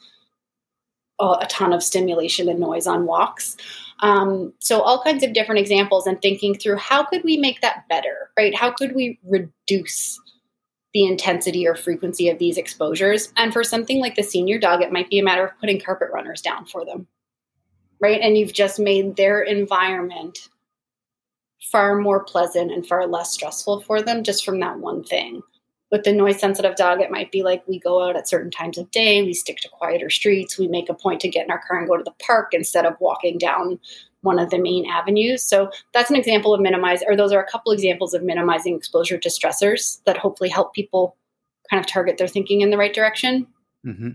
[1.21, 3.57] a ton of stimulation and noise on walks.
[4.01, 7.87] Um, so all kinds of different examples and thinking through how could we make that
[7.89, 8.55] better, right?
[8.55, 10.19] How could we reduce
[10.95, 13.33] the intensity or frequency of these exposures?
[13.37, 16.09] And for something like the senior dog, it might be a matter of putting carpet
[16.13, 17.07] runners down for them,
[18.01, 18.21] right?
[18.21, 20.49] And you've just made their environment
[21.61, 25.43] far more pleasant and far less stressful for them just from that one thing
[25.91, 28.79] with the noise sensitive dog, it might be like we go out at certain times
[28.79, 31.63] of day, we stick to quieter streets, we make a point to get in our
[31.67, 33.79] car and go to the park instead of walking down
[34.23, 35.43] one of the main avenues.
[35.43, 39.19] So that's an example of minimize, or those are a couple examples of minimizing exposure
[39.19, 41.17] to stressors that hopefully help people
[41.71, 43.47] kind of target their thinking in the right direction.
[43.87, 44.11] Mm-hmm.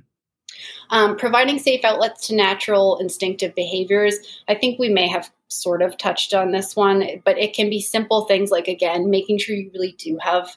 [0.92, 4.16] Um, providing safe outlets to natural instinctive behaviors.
[4.48, 7.82] I think we may have sort of touched on this one, but it can be
[7.82, 10.56] simple things like, again, making sure you really do have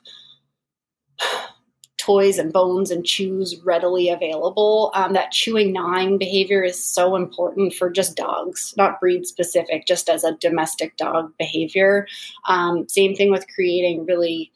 [2.09, 4.91] toys and bones and chews readily available.
[4.95, 10.09] Um, that chewing gnawing behavior is so important for just dogs, not breed specific, just
[10.09, 12.07] as a domestic dog behavior.
[12.47, 14.51] Um, same thing with creating really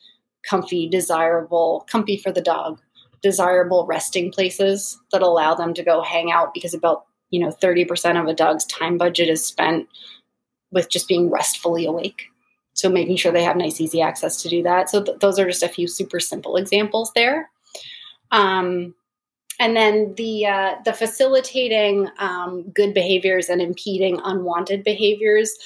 [0.49, 2.81] comfy, desirable, comfy for the dog,
[3.23, 8.21] desirable resting places that allow them to go hang out because about you know 30%
[8.21, 9.89] of a dog's time budget is spent
[10.71, 12.32] with just being restfully awake
[12.83, 14.91] So making sure they have nice, easy access to do that.
[14.91, 17.49] So th- those are just a few super simple examples there.
[18.33, 18.93] Um,
[19.61, 25.57] and then the uh, the facilitating um, good behaviors and impeding unwanted behaviors.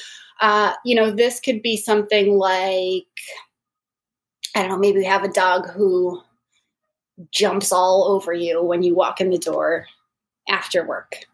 [0.42, 3.06] Uh, you know, this could be something like
[4.54, 4.78] I don't know.
[4.78, 6.20] Maybe we have a dog who
[7.30, 9.86] jumps all over you when you walk in the door
[10.50, 11.24] after work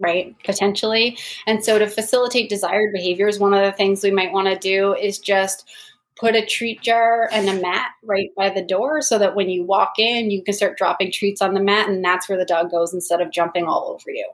[0.00, 1.16] right potentially
[1.46, 4.94] and so to facilitate desired behaviors one of the things we might want to do
[4.94, 5.68] is just
[6.16, 9.64] put a treat jar and a mat right by the door so that when you
[9.64, 12.70] walk in, you can start dropping treats on the mat and that's where the dog
[12.70, 14.28] goes instead of jumping all over you.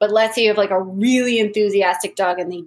[0.00, 2.64] But let's say you have like a really enthusiastic dog and they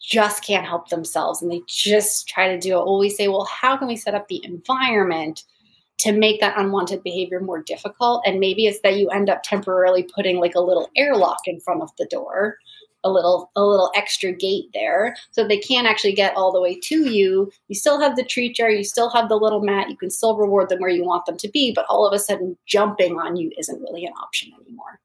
[0.00, 2.84] just can't help themselves and they just try to do it.
[2.84, 5.44] Well, we say, well, how can we set up the environment
[5.98, 8.22] to make that unwanted behavior more difficult?
[8.26, 11.82] And maybe it's that you end up temporarily putting like a little airlock in front
[11.82, 12.58] of the door
[13.04, 15.14] a little a little extra gate there.
[15.30, 17.52] So they can't actually get all the way to you.
[17.68, 20.36] You still have the treat jar you still have the little mat you can still
[20.36, 23.36] reward them where you want them to be but all of a sudden jumping on
[23.36, 25.00] you isn't really an option anymore.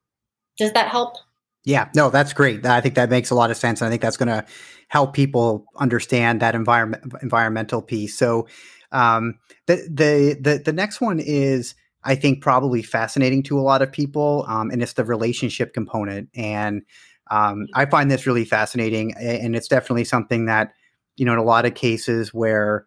[0.56, 1.16] Does that help?
[1.64, 1.88] Yeah.
[1.94, 2.64] No that's great.
[2.64, 4.44] I think that makes a lot of sense and i think that's going to
[4.88, 8.16] help people understand that environment environmental piece.
[8.16, 8.48] So
[8.92, 13.82] um, the, the the the next one is I think probably fascinating to a lot
[13.82, 16.28] of people, um, and it's the relationship component.
[16.34, 16.82] And
[17.30, 20.72] um, I find this really fascinating, and it's definitely something that
[21.16, 22.86] you know in a lot of cases where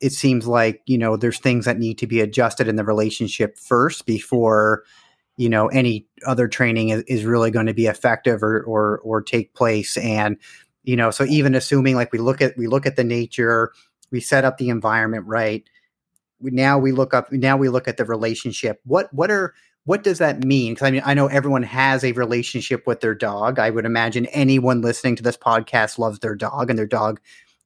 [0.00, 3.58] it seems like you know there's things that need to be adjusted in the relationship
[3.58, 4.84] first before
[5.36, 9.22] you know any other training is, is really going to be effective or, or or
[9.22, 10.36] take place and
[10.82, 13.72] you know so even assuming like we look at we look at the nature
[14.10, 15.68] we set up the environment right
[16.40, 19.54] we, now we look up now we look at the relationship what what are
[19.88, 20.74] what does that mean?
[20.74, 23.58] Because I mean, I know everyone has a relationship with their dog.
[23.58, 27.22] I would imagine anyone listening to this podcast loves their dog, and their dog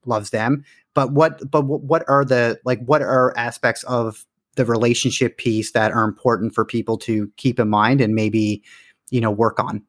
[0.07, 0.65] loves them.
[0.95, 2.79] But what, but what are the like?
[2.85, 4.25] What are aspects of
[4.55, 8.63] the relationship piece that are important for people to keep in mind and maybe,
[9.11, 9.83] you know, work on?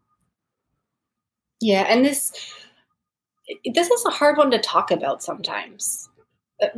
[1.61, 2.31] Yeah, and this
[3.75, 6.09] this is a hard one to talk about sometimes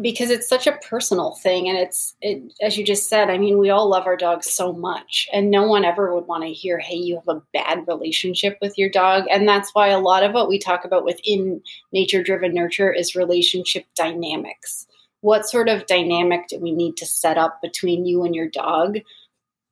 [0.02, 3.60] because it's such a personal thing and it's it, as you just said i mean
[3.60, 6.80] we all love our dogs so much and no one ever would want to hear
[6.80, 10.34] hey you have a bad relationship with your dog and that's why a lot of
[10.34, 11.62] what we talk about within
[11.92, 14.88] nature driven nurture is relationship dynamics.
[15.22, 19.00] What sort of dynamic do we need to set up between you and your dog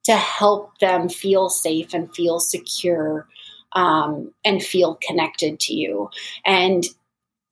[0.04, 3.26] to help them feel safe and feel secure
[3.72, 6.10] um, and feel connected to you?
[6.44, 6.84] And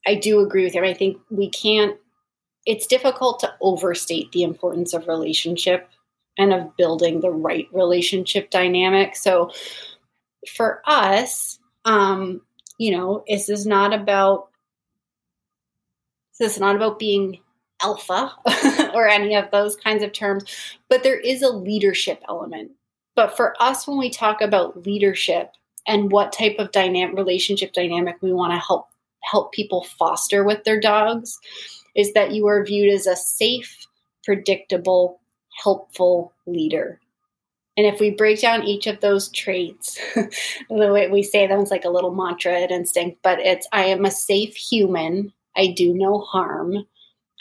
[0.05, 1.96] i do agree with him i think we can't
[2.66, 5.88] it's difficult to overstate the importance of relationship
[6.38, 9.16] and of building the right relationship dynamic.
[9.16, 9.50] So
[10.54, 12.40] for us, um,
[12.78, 14.48] you know, this is not about
[16.38, 17.38] this is not about being
[17.82, 18.32] alpha
[18.94, 20.44] or any of those kinds of terms,
[20.88, 22.70] but there is a leadership element.
[23.14, 25.52] But for us, when we talk about leadership
[25.86, 28.86] and what type of dynamic relationship dynamic we want to help
[29.22, 31.38] help people foster with their dogs,
[31.95, 33.86] is that you are viewed as a safe,
[34.24, 35.20] predictable,
[35.62, 37.01] helpful leader.
[37.76, 41.70] And if we break down each of those traits, the way we say them is
[41.70, 45.95] like a little mantra at instinct, but it's I am a safe human, I do
[45.95, 46.86] no harm.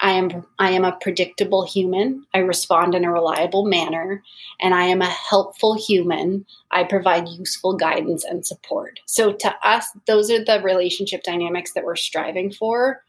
[0.04, 2.26] I am I am a predictable human.
[2.34, 4.24] I respond in a reliable manner,
[4.60, 6.46] and I am a helpful human.
[6.72, 9.00] I provide useful guidance and support.
[9.06, 13.04] So to us, those are the relationship dynamics that we're striving for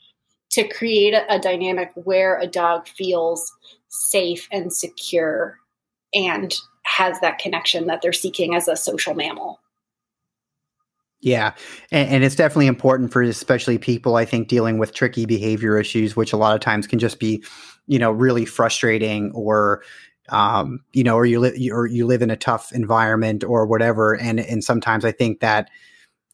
[0.52, 3.52] to create a, a dynamic where a dog feels
[3.88, 5.58] safe and secure
[6.14, 9.60] and has that connection that they're seeking as a social mammal.
[11.20, 11.54] Yeah,
[11.92, 16.16] and, and, it's definitely important for especially people I think dealing with tricky behavior issues,
[16.16, 17.44] which a lot of times can just be,
[17.86, 19.84] you know, really frustrating, or
[20.30, 24.14] um, you know, or you live or you live in a tough environment or whatever,
[24.14, 25.70] and and sometimes I think that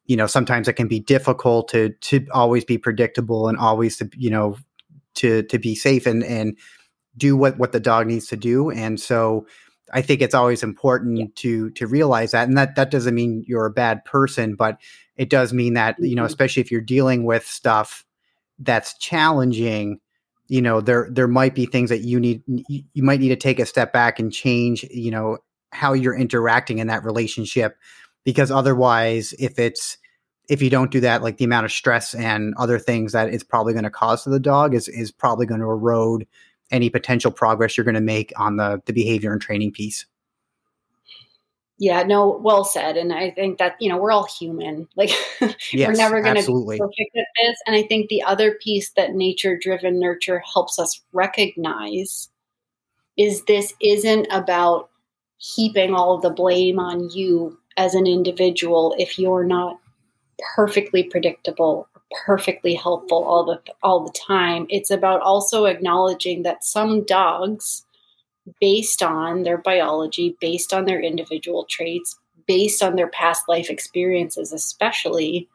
[0.09, 4.11] you know sometimes it can be difficult to to always be predictable and always to
[4.17, 4.57] you know
[5.15, 6.59] to to be safe and and
[7.17, 9.47] do what what the dog needs to do and so
[9.93, 11.27] i think it's always important yeah.
[11.37, 14.81] to to realize that and that that doesn't mean you're a bad person but
[15.17, 16.27] it does mean that you know mm-hmm.
[16.27, 18.05] especially if you're dealing with stuff
[18.59, 20.01] that's challenging
[20.49, 23.61] you know there there might be things that you need you might need to take
[23.61, 25.39] a step back and change you know
[25.71, 27.77] how you're interacting in that relationship
[28.25, 29.99] because otherwise if it's
[30.49, 33.45] if you don't do that like the amount of stress and other things that it's
[33.45, 36.27] probably going to cause to the dog is is probably going to erode
[36.71, 40.07] any potential progress you're going to make on the the behavior and training piece
[41.79, 42.97] Yeah, no, well said.
[42.97, 44.89] And I think that, you know, we're all human.
[44.97, 45.11] Like
[45.73, 47.57] Yes, we're never going to be perfect at this.
[47.67, 52.29] And I think the other piece that nature driven nurture helps us recognize
[53.17, 54.91] is this isn't about
[55.39, 59.79] heaping all the blame on you as an individual if you're not
[60.55, 61.89] perfectly predictable
[62.27, 67.85] perfectly helpful all the all the time it's about also acknowledging that some dogs
[68.61, 74.53] based on their biology based on their individual traits based on their past life experiences
[74.53, 75.49] especially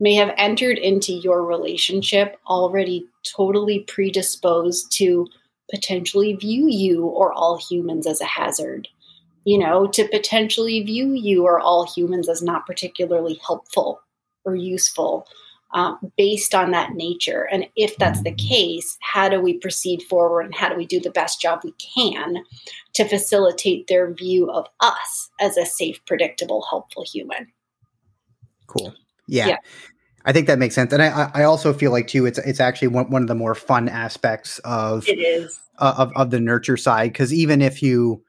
[0.00, 3.06] may have entered into your relationship already
[3.36, 5.28] totally predisposed to
[5.70, 8.88] potentially view you or all humans as a hazard
[9.44, 14.00] you know to potentially view you or all humans as not particularly helpful
[14.44, 15.26] or useful
[15.74, 17.48] um, based on that nature.
[17.50, 21.00] And if that's the case, how do we proceed forward and how do we do
[21.00, 22.44] the best job we can
[22.94, 27.50] to facilitate their view of us as a safe, predictable, helpful human?
[28.66, 28.94] Cool.
[29.26, 29.48] Yeah.
[29.48, 29.56] Yeah.
[30.24, 32.88] I think that makes sense, and I, I also feel like too, it's it's actually
[32.88, 35.58] one, one of the more fun aspects of It is.
[35.78, 38.22] uh, of of the nurture side because even if you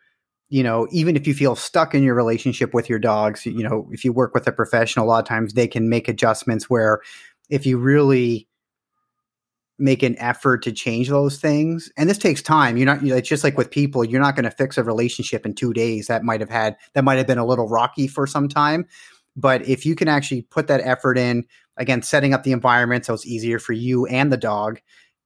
[0.53, 3.89] you know even if you feel stuck in your relationship with your dogs you know
[3.91, 7.01] if you work with a professional a lot of times they can make adjustments where
[7.49, 8.47] if you really
[9.79, 13.15] make an effort to change those things and this takes time you're not you know,
[13.15, 16.05] it's just like with people you're not going to fix a relationship in two days
[16.05, 18.85] that might have had that might have been a little rocky for some time
[19.35, 21.43] but if you can actually put that effort in
[21.77, 24.79] again setting up the environment so it's easier for you and the dog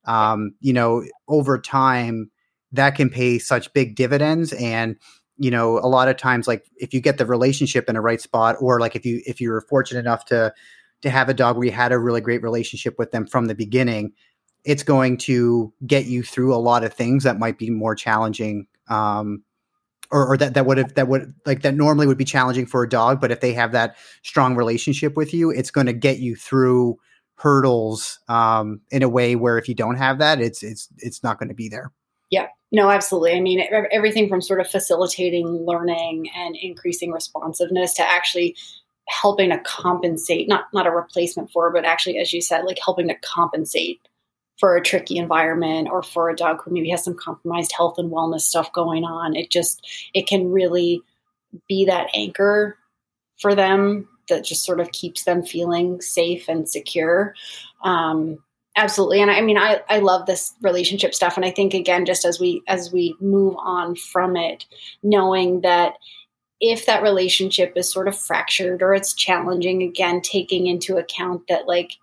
[0.05, 2.31] um, you know over time
[2.71, 4.95] that can pay such big dividends and
[5.37, 8.21] you know a lot of times like if you get the relationship in a right
[8.21, 10.53] spot or like if you if you're fortunate enough to
[11.01, 13.55] to have a dog where you had a really great relationship with them from the
[13.55, 14.11] beginning
[14.63, 18.67] it's going to get you through a lot of things that might be more challenging
[18.89, 19.43] um
[20.09, 22.83] or, or that that would have that would like that normally would be challenging for
[22.83, 26.19] a dog but if they have that strong relationship with you it's going to get
[26.19, 26.97] you through
[27.35, 31.37] hurdles um in a way where if you don't have that it's it's it's not
[31.37, 31.91] going to be there
[32.71, 33.33] No, absolutely.
[33.33, 38.55] I mean, everything from sort of facilitating learning and increasing responsiveness to actually
[39.07, 43.07] helping to compensate, not not a replacement for, but actually, as you said, like helping
[43.07, 44.01] to compensate
[44.59, 48.11] for a tricky environment or for a dog who maybe has some compromised health and
[48.11, 49.35] wellness stuff going on.
[49.35, 51.01] It just it can really
[51.69, 52.77] be that anchor
[53.39, 57.33] for them that just sort of keeps them feeling safe and secure.
[57.83, 58.39] Um,
[58.77, 59.21] absolutely.
[59.21, 61.35] And i mean i i love this relationship stuff.
[61.35, 64.65] And i think again just as we as we move on from it
[65.03, 65.93] knowing that
[66.59, 71.67] if that relationship is sort of fractured or it's challenging again taking into account that
[71.67, 71.93] like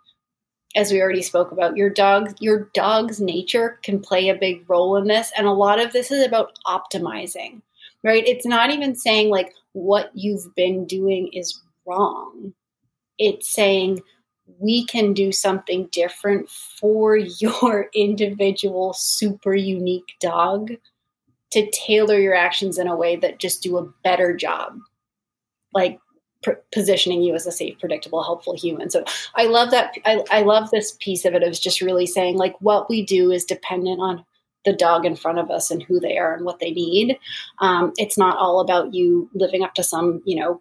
[0.76, 4.96] as we already spoke about your dog your dog's nature can play a big role
[4.96, 5.32] in this.
[5.36, 7.62] And a lot of this is about optimizing
[8.04, 8.22] right?
[8.28, 12.52] It's not even saying like what you've been doing is wrong.
[13.18, 14.02] It's saying
[14.58, 20.72] we can do something different for your individual super unique dog
[21.50, 24.78] to tailor your actions in a way that just do a better job
[25.72, 26.00] like
[26.42, 28.90] pr- positioning you as a safe predictable helpful human.
[28.90, 31.42] So i love that I, I love this piece of it.
[31.42, 34.24] Of just really saying like what we do is dependent on
[34.64, 37.18] the dog in front of us and who they are and what they need.
[37.58, 40.60] Um, it's not all about you living up to some you know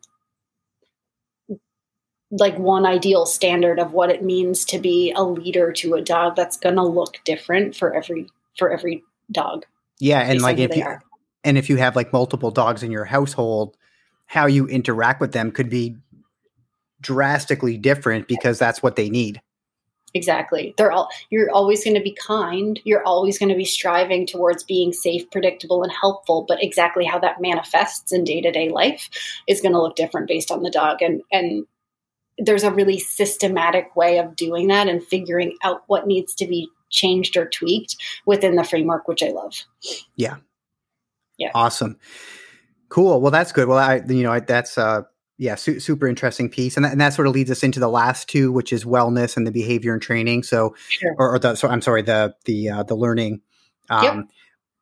[2.39, 6.35] like one ideal standard of what it means to be a leader to a dog
[6.35, 8.27] that's going to look different for every
[8.57, 9.65] for every dog.
[9.99, 11.01] Yeah and like if you are.
[11.43, 13.77] and if you have like multiple dogs in your household
[14.25, 15.95] how you interact with them could be
[17.01, 19.39] drastically different because that's what they need.
[20.15, 20.73] Exactly.
[20.77, 24.63] They're all you're always going to be kind you're always going to be striving towards
[24.63, 29.09] being safe predictable and helpful but exactly how that manifests in day-to-day life
[29.47, 31.67] is going to look different based on the dog and and
[32.37, 36.67] there's a really systematic way of doing that and figuring out what needs to be
[36.89, 39.63] changed or tweaked within the framework which i love
[40.15, 40.37] Yeah.
[41.37, 41.51] Yeah.
[41.55, 41.97] awesome
[42.89, 45.01] cool well that's good well i you know I, that's uh
[45.39, 47.87] yeah su- super interesting piece and that, and that sort of leads us into the
[47.89, 51.15] last two which is wellness and the behavior and training so Sure.
[51.17, 53.41] or, or the so i'm sorry the the uh, the learning
[53.89, 54.25] um Yep.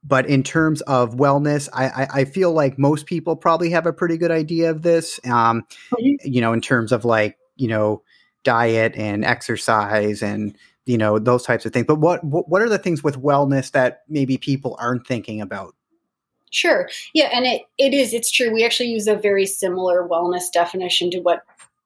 [0.04, 3.94] but in terms of wellness I, I i feel like most people probably have a
[3.94, 6.16] pretty good idea of this um Mhm.
[6.26, 8.02] you know in terms of like you know
[8.44, 12.80] diet and exercise and you know those types of things but what what, are the
[12.80, 15.76] things with wellness that maybe people aren't thinking about
[16.54, 16.90] Sure.
[17.14, 18.54] Yeah, and it, it is, it's true.
[18.54, 21.44] We actually use a very similar wellness definition to what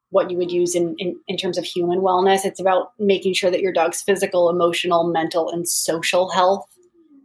[0.09, 2.45] what you would use in, in, in terms of human wellness.
[2.45, 6.65] It's about making sure that your dog's physical, emotional, mental, and social health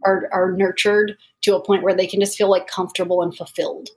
[0.05, 3.89] are, are nurtured to a point where they can just feel like comfortable and fulfilled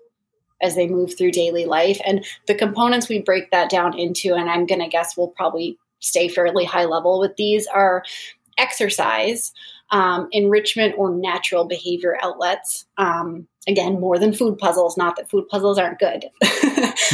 [0.65, 2.01] as they move through daily life.
[2.05, 5.79] And the components we break that down into, and I'm going to guess we'll probably
[6.01, 8.03] stay fairly high level with these, are
[8.59, 9.53] exercise,
[9.91, 12.87] um, enrichment, or natural behavior outlets.
[12.97, 16.27] Um, again, more than food puzzles, not that food puzzles aren't good,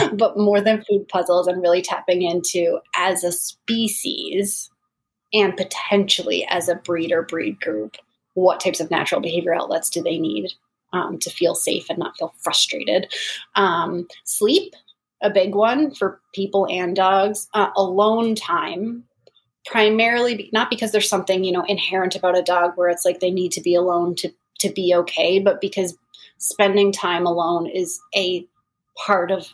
[0.12, 4.70] but more than food puzzles, and really tapping into as a species
[5.32, 7.96] and potentially as a breed or breed group
[8.34, 10.52] what types of natural behavior outlets do they need
[10.92, 13.12] um, to feel safe and not feel frustrated.
[13.56, 14.74] Um, sleep,
[15.22, 17.48] a big one for people and dogs.
[17.54, 19.04] Uh, alone time,
[19.66, 23.20] primarily be, not because there's something you know inherent about a dog where it's like
[23.20, 25.96] they need to be alone to to be okay, but because
[26.38, 28.46] spending time alone is a
[29.06, 29.48] part of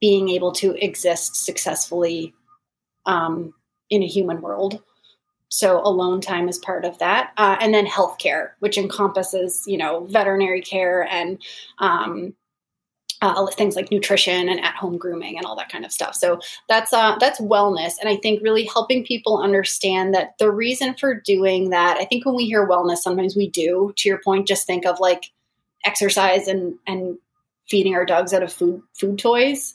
[0.00, 2.34] being able to exist successfully
[3.06, 3.54] um,
[3.88, 4.82] in a human world.
[5.52, 10.06] So alone time is part of that, uh, and then healthcare, which encompasses you know
[10.06, 11.42] veterinary care and
[11.78, 12.32] um,
[13.20, 16.14] uh, things like nutrition and at-home grooming and all that kind of stuff.
[16.14, 16.40] So
[16.70, 21.20] that's uh, that's wellness, and I think really helping people understand that the reason for
[21.20, 21.98] doing that.
[21.98, 25.00] I think when we hear wellness, sometimes we do, to your point, just think of
[25.00, 25.32] like
[25.84, 27.18] exercise and and
[27.68, 29.74] feeding our dogs out of food food toys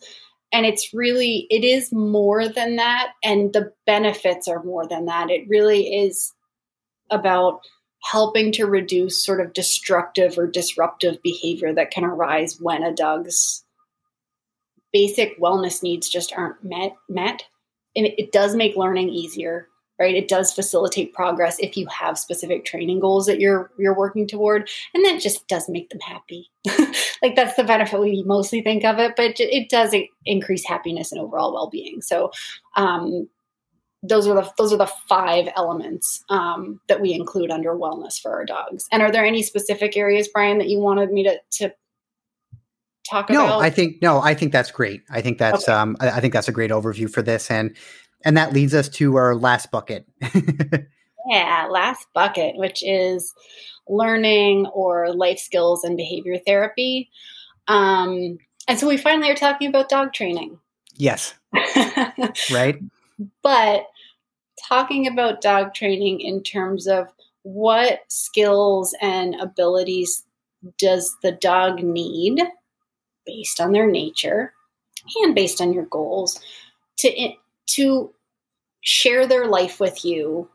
[0.51, 5.29] and it's really it is more than that and the benefits are more than that.
[5.29, 6.33] It really is
[7.09, 7.61] about
[8.03, 13.63] helping to reduce sort of destructive or disruptive behavior that can arise when a dog's
[14.93, 17.43] basic wellness needs just aren't met met.
[17.95, 19.67] And it, it does make learning easier
[19.99, 24.27] right it does facilitate progress if you have specific training goals that you're you're working
[24.27, 26.49] toward and that just does make them happy
[27.21, 29.95] like that's the benefit we mostly think of it but it does
[30.25, 32.31] increase happiness and overall well-being so
[32.75, 33.27] um,
[34.03, 38.31] those are the those are the five elements um, that we include under wellness for
[38.31, 41.73] our dogs and are there any specific areas brian that you wanted me to to
[43.09, 43.61] talk no, about?
[43.61, 45.01] I think no, I think that's great.
[45.09, 45.77] I think that's okay.
[45.77, 47.75] um, I, I think that's a great overview for this, and
[48.25, 50.05] and that leads us to our last bucket.
[51.27, 53.33] yeah, last bucket, which is
[53.87, 57.09] learning or life skills and behavior therapy.
[57.67, 58.37] Um,
[58.67, 60.59] and so we finally are talking about dog training.
[60.95, 61.35] Yes.
[62.51, 62.79] right.
[63.43, 63.87] But
[64.67, 67.07] talking about dog training in terms of
[67.43, 70.23] what skills and abilities
[70.77, 72.41] does the dog need
[73.25, 74.53] based on their nature
[75.21, 76.39] and based on your goals
[76.97, 77.31] to
[77.67, 78.13] to
[78.81, 80.49] share their life with you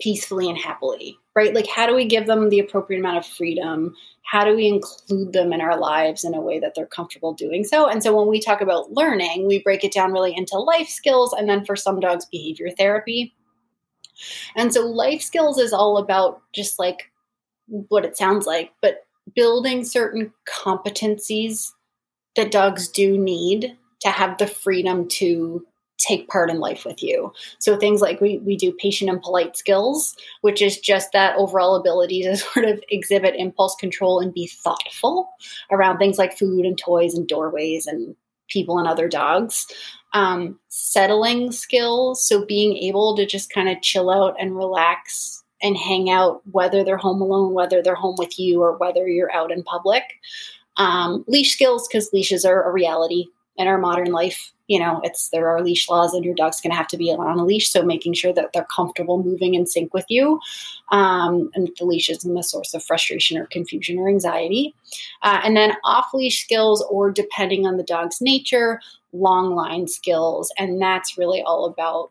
[0.00, 1.54] peacefully and happily, right?
[1.54, 3.94] Like, how do we give them the appropriate amount of freedom?
[4.22, 7.64] How do we include them in our lives in a way that they're comfortable doing
[7.64, 7.88] so?
[7.88, 11.32] And so, when we talk about learning, we break it down really into life skills
[11.32, 13.34] and then for some dogs, behavior therapy.
[14.56, 17.10] And so, life skills is all about just like
[17.66, 21.72] what it sounds like, but building certain competencies
[22.36, 25.66] that dogs do need to have the freedom to
[25.98, 27.32] take part in life with you.
[27.58, 31.74] So things like we, we do patient and polite skills, which is just that overall
[31.76, 35.28] ability to sort of exhibit impulse control and be thoughtful
[35.70, 38.14] around things like food and toys and doorways and
[38.48, 39.66] people and other dogs.
[40.14, 45.76] Um, settling skills, so being able to just kind of chill out and relax and
[45.76, 49.50] hang out, whether they're home alone, whether they're home with you, or whether you're out
[49.50, 50.04] in public.
[50.78, 53.26] Um, leash skills, because leashes are a reality
[53.56, 56.70] in our modern life you know, it's there are leash laws, and your dog's going
[56.70, 57.70] to have to be on a leash.
[57.70, 60.40] So making sure that they're comfortable moving in sync with you,
[60.90, 64.74] um, and the leash isn't the source of frustration or confusion or anxiety.
[65.22, 68.80] Uh, and then off leash skills, or depending on the dog's nature,
[69.12, 72.10] long line skills, and that's really all about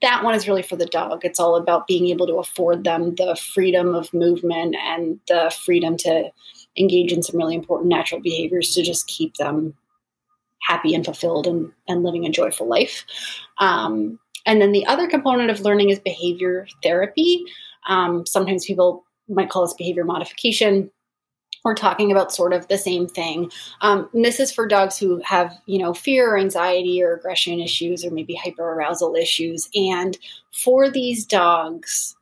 [0.00, 1.24] that one is really for the dog.
[1.24, 5.96] It's all about being able to afford them the freedom of movement and the freedom
[5.98, 6.30] to
[6.76, 9.74] engage in some really important natural behaviors to just keep them
[10.62, 13.04] happy and fulfilled and, and living a joyful life.
[13.58, 17.44] Um, and then the other component of learning is behavior therapy.
[17.88, 20.90] Um, sometimes people might call this behavior modification.
[21.64, 23.50] We're talking about sort of the same thing.
[23.82, 28.04] Um, this is for dogs who have, you know, fear or anxiety or aggression issues
[28.04, 29.68] or maybe hyperarousal issues.
[29.74, 30.18] And
[30.52, 32.16] for these dogs,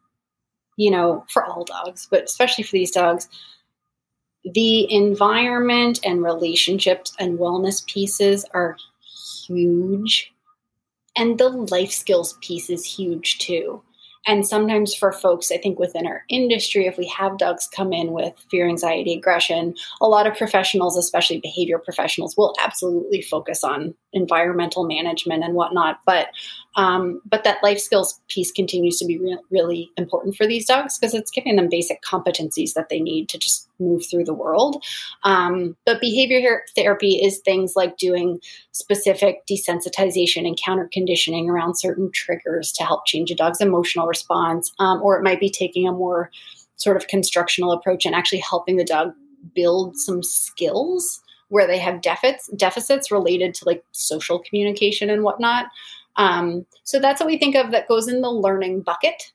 [0.77, 3.29] you know, for all dogs, but especially for these dogs,
[4.45, 8.77] the environment and relationships and wellness pieces are
[9.47, 10.33] huge.
[11.17, 13.83] And the life skills piece is huge too.
[14.27, 18.13] And sometimes for folks, I think within our industry, if we have dogs come in
[18.13, 23.95] with fear, anxiety, aggression, a lot of professionals, especially behavior professionals, will absolutely focus on
[24.13, 26.01] environmental management and whatnot.
[26.05, 26.29] But
[26.77, 30.99] Um, but that life skills piece continues to be re- really important for these dogs
[30.99, 34.83] because it's giving them basic competencies that they need to just move through the world.
[35.25, 38.41] Um, but behavior therapy is things like doing
[38.73, 44.73] specific desensitization and counter conditioning around certain triggers to help change a dog's emotional response,
[44.79, 46.31] um, or it might be taking a more
[46.77, 49.13] sort of constructional approach and actually helping the dog
[49.55, 55.67] build some skills where they have deficits deficits related to like social communication and whatnot.
[56.17, 59.33] Um, so that's what we think of that goes in the learning bucket.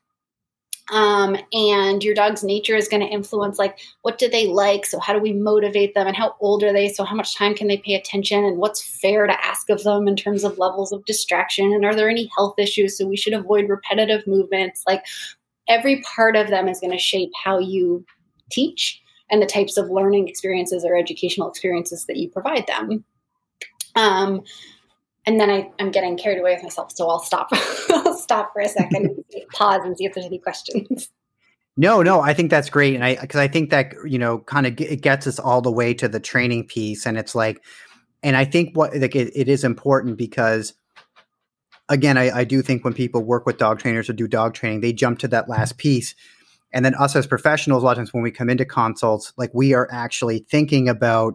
[0.92, 4.86] Um, and your dog's nature is going to influence like what do they like?
[4.86, 6.06] So how do we motivate them?
[6.06, 6.88] And how old are they?
[6.88, 8.44] So how much time can they pay attention?
[8.44, 11.72] And what's fair to ask of them in terms of levels of distraction?
[11.72, 12.96] And are there any health issues?
[12.96, 14.84] So we should avoid repetitive movements.
[14.86, 15.04] Like
[15.68, 18.04] every part of them is going to shape how you
[18.52, 23.04] teach and the types of learning experiences or educational experiences that you provide them.
[23.96, 24.42] Um,
[25.26, 27.48] and then I, am getting carried away with myself, so I'll stop.
[27.90, 31.08] I'll stop for a second, pause, and see if there's any questions.
[31.76, 34.66] No, no, I think that's great, and I because I think that you know kind
[34.66, 37.62] of it gets us all the way to the training piece, and it's like,
[38.22, 40.74] and I think what like it, it is important because
[41.88, 44.80] again, I, I do think when people work with dog trainers or do dog training,
[44.80, 46.14] they jump to that last piece
[46.76, 49.50] and then us as professionals, a lot of times when we come into consults, like
[49.54, 51.34] we are actually thinking about,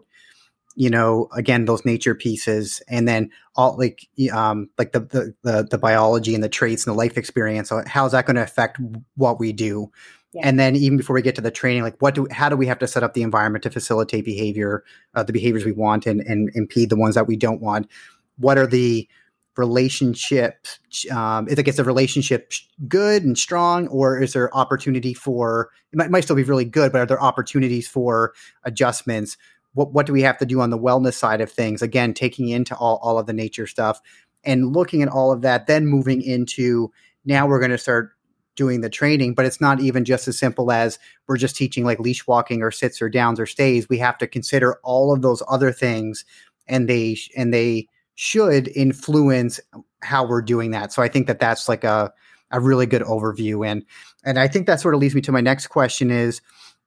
[0.76, 5.68] you know, again, those nature pieces and then all like, um, like the, the, the,
[5.70, 7.70] the biology and the traits and the life experience.
[7.70, 8.80] So how's that going to affect
[9.16, 9.92] what we do?
[10.34, 10.48] Yeah.
[10.48, 12.68] And then even before we get to the training, like what do, how do we
[12.68, 16.22] have to set up the environment to facilitate behavior, uh, the behaviors we want and,
[16.22, 17.90] and impede the ones that we don't want?
[18.38, 19.10] What are the,
[19.58, 20.66] relationship
[21.12, 22.54] um, is like is the relationship
[22.88, 26.92] good and strong or is there opportunity for it might, might, still be really good
[26.92, 29.38] but are there opportunities for adjustments
[29.74, 31.82] what what do we have to do on the wellness side of things?
[31.82, 34.02] Again taking into all, all of the nature stuff
[34.44, 36.92] and looking at all of that then moving into
[37.26, 38.12] now we're going to start
[38.56, 42.00] doing the training but it's not even just as simple as we're just teaching like
[42.00, 43.88] leash walking or sits or downs or stays.
[43.88, 46.26] We have to consider all of those other things
[46.68, 49.60] and they and they should influence
[50.02, 50.92] how we're doing that.
[50.92, 52.14] So I think that that's like a
[52.52, 53.66] a really good overview.
[53.66, 53.86] And
[54.24, 56.42] and I think that sort of leads me to my next question is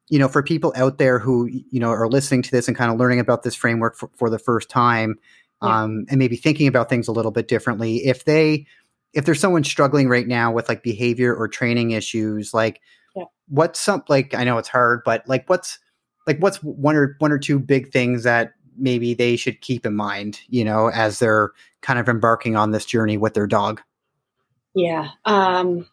[0.08, 2.92] you know for people out there who you know are listening to this and kind
[2.92, 5.16] of learning about this framework for, for the first time
[5.62, 5.82] yeah.
[5.82, 8.66] um, and maybe thinking about things a little bit differently if they
[9.12, 12.80] if there's someone struggling right now with like behavior or training issues like
[13.16, 13.24] yeah.
[13.48, 15.78] what's some like i know it's hard but like what's
[16.26, 19.94] like what's one or one or two big things that maybe they should keep in
[19.94, 21.50] mind, you know, as they're
[21.80, 23.80] kind of embarking on this journey with their dog?
[24.74, 25.10] Yeah.
[25.24, 25.86] Um,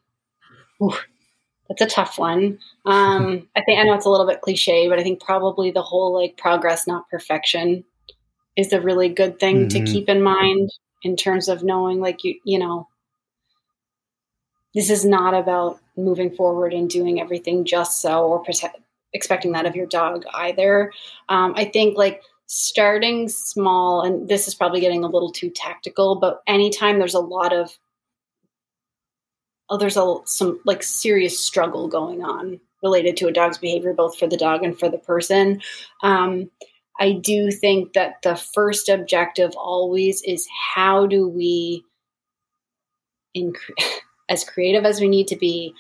[1.78, 2.60] that's a tough one.
[2.86, 5.82] Um, I think I know it's a little bit cliche, but I think probably the
[5.82, 7.84] whole like progress, not perfection,
[8.58, 9.86] is a really good thing mm-hmm.
[9.86, 10.72] to keep in mind
[11.04, 12.88] in terms of knowing, like you, you know,
[14.76, 18.44] this is not about moving forward and doing everything just so or
[19.14, 20.92] expecting that of your dog either.
[21.28, 26.20] Um, I think like starting small, and this is probably getting a little too tactical,
[26.20, 27.78] but anytime there's a lot of
[29.72, 34.18] oh, there's a some like serious struggle going on related to a dog's behavior, both
[34.20, 35.62] for the dog and for the person.
[36.04, 36.52] Um,
[37.00, 41.86] I do think that the first objective always is how do we,
[43.34, 43.54] in,
[44.30, 45.74] as creative as we need to be,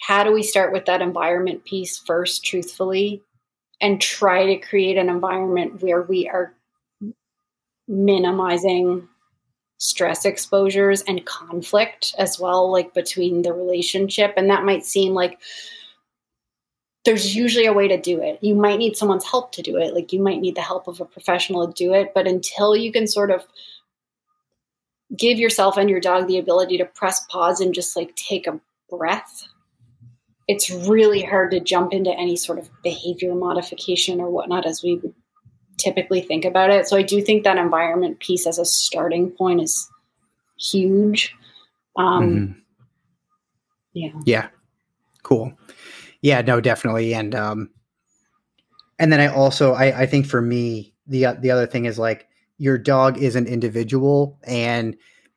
[0.00, 3.22] how do we start with that environment piece first, truthfully,
[3.80, 6.54] and try to create an environment where we are
[7.86, 9.06] minimizing
[9.84, 14.32] stress exposures and conflict as well like between the relationship.
[14.34, 15.38] And that might seem like
[17.04, 18.38] there's usually a way to do it.
[18.40, 19.94] You might need someone's help to do it.
[19.94, 22.12] Like you might need the help of a professional to do it.
[22.14, 23.44] But until you can sort of
[25.14, 28.58] give yourself and your dog the ability to press pause and just like take a
[28.88, 29.46] breath
[30.46, 34.96] it's really hard to jump into any sort of behavior modification or whatnot as we
[34.96, 35.14] would
[35.78, 36.86] typically think about it.
[36.86, 39.88] So I do think that environment piece as a starting point is
[40.58, 41.34] huge.
[41.96, 42.52] Um, mm-hmm.
[43.92, 44.20] Yeah.
[44.24, 44.48] Yeah.
[45.22, 45.52] Cool.
[46.20, 46.40] Yeah.
[46.42, 47.14] No, definitely.
[47.14, 47.70] And um,
[48.98, 52.26] and then I also I I think for me the the other thing is like
[52.58, 54.96] your dog is an individual and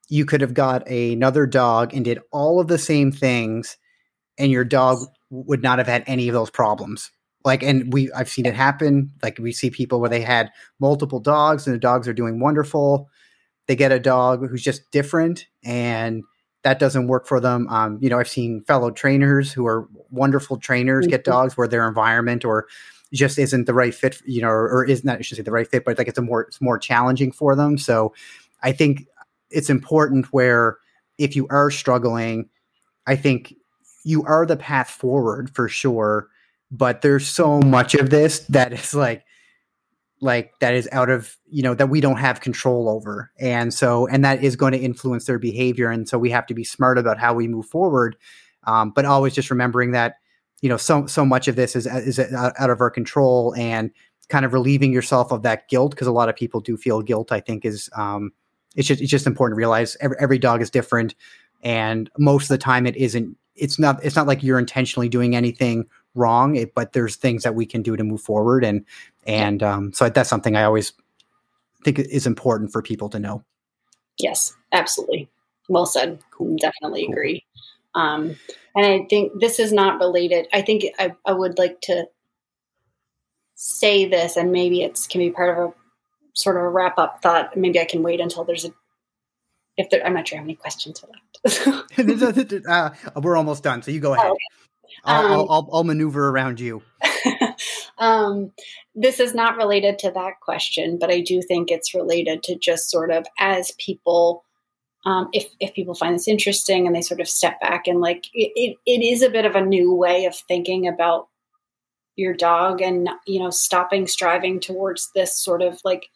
[0.09, 3.77] you could have got another dog and did all of the same things
[4.37, 7.11] and your dog would not have had any of those problems.
[7.45, 9.11] Like, and we, I've seen it happen.
[9.23, 13.09] Like, we see people where they had multiple dogs and the dogs are doing wonderful.
[13.67, 16.23] They get a dog who's just different and
[16.63, 17.67] that doesn't work for them.
[17.69, 21.11] Um, you know, I've seen fellow trainers who are wonderful trainers mm-hmm.
[21.11, 22.67] get dogs where their environment or
[23.13, 25.51] just isn't the right fit, you know, or, or is not, I should say the
[25.51, 27.77] right fit, but like it's a more, it's more challenging for them.
[27.77, 28.13] So
[28.63, 29.05] I think
[29.49, 30.77] it's important where
[31.17, 32.49] if you are struggling,
[33.05, 33.53] I think
[34.03, 36.27] you are the path forward for sure.
[36.69, 39.23] But there's so much of this that is like,
[40.19, 43.31] like that is out of you know that we don't have control over.
[43.39, 46.53] And so and that is going to influence their behavior and so we have to
[46.53, 48.17] be smart about how we move forward.
[48.65, 50.15] Um, but always just remembering that
[50.61, 53.91] you know so so much of this is is out of our control and
[54.29, 57.31] kind of relieving yourself of that guilt because a lot of people do feel guilt
[57.31, 58.31] i think is um,
[58.75, 61.15] it's just it's just important to realize every, every dog is different
[61.63, 65.35] and most of the time it isn't it's not it's not like you're intentionally doing
[65.35, 65.85] anything
[66.17, 68.85] wrong it, but there's things that we can do to move forward and
[69.25, 70.93] and um, so that's something i always
[71.83, 73.43] think is important for people to know.
[74.19, 75.29] Yes absolutely.
[75.69, 76.19] Well said.
[76.31, 76.57] Cool.
[76.57, 77.13] definitely cool.
[77.13, 77.45] agree.
[77.95, 78.35] Um,
[78.77, 82.05] and i think this is not related i think I, I would like to
[83.55, 85.73] say this and maybe it can be part of a
[86.33, 88.73] sort of a wrap up thought maybe i can wait until there's a
[89.75, 91.87] if there i'm not sure how many questions are left
[92.69, 92.89] uh,
[93.19, 94.27] we're almost done so you go ahead.
[94.27, 94.66] Oh, okay.
[95.03, 96.81] I'll, um, I'll, I'll, I'll, maneuver around you.
[97.97, 98.51] um,
[98.95, 102.89] this is not related to that question, but I do think it's related to just
[102.89, 104.43] sort of as people,
[105.05, 108.25] um, if if people find this interesting and they sort of step back and like
[108.33, 111.27] it, it, it is a bit of a new way of thinking about
[112.17, 116.09] your dog and you know stopping striving towards this sort of like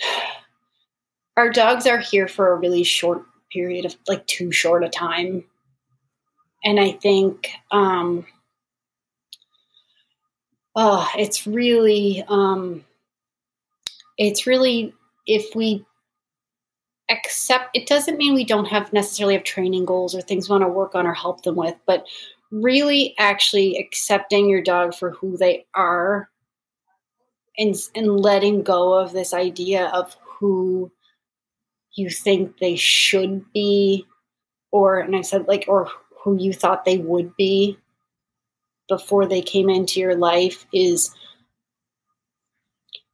[1.36, 5.44] our dogs are here for a really short period of like too short a time
[6.64, 8.26] and I think um,
[10.74, 12.84] oh, it's really um,
[14.18, 14.94] it's really
[15.26, 15.84] if we
[17.10, 20.62] accept it doesn't mean we don't have necessarily have training goals or things we want
[20.62, 22.04] to work on or help them with, but
[22.50, 26.28] really actually accepting your dog for who they are
[27.58, 30.90] and and letting go of this idea of who
[31.94, 34.06] you think they should be
[34.70, 35.88] or and I said like or
[36.22, 37.78] who you thought they would be
[38.88, 41.14] before they came into your life is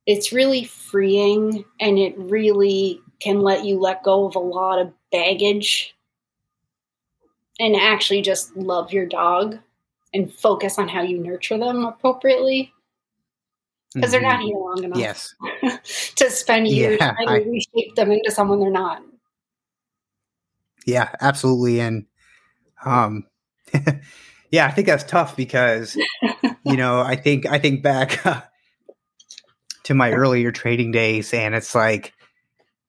[0.07, 4.93] it's really freeing and it really can let you let go of a lot of
[5.13, 5.95] baggage
[7.59, 9.59] and actually just love your dog
[10.15, 12.73] and focus on how you nurture them appropriately
[13.95, 14.13] because mm-hmm.
[14.13, 14.47] they're not mm-hmm.
[14.47, 15.35] here long enough yes
[16.17, 19.03] to spend years yeah, trying to reshape them into someone they're not
[20.87, 22.07] yeah absolutely and
[22.87, 23.25] um,
[24.51, 26.07] yeah, I think that's tough because you
[26.77, 28.43] know I think I think back uh,
[29.85, 32.15] to my earlier trading days, and it's like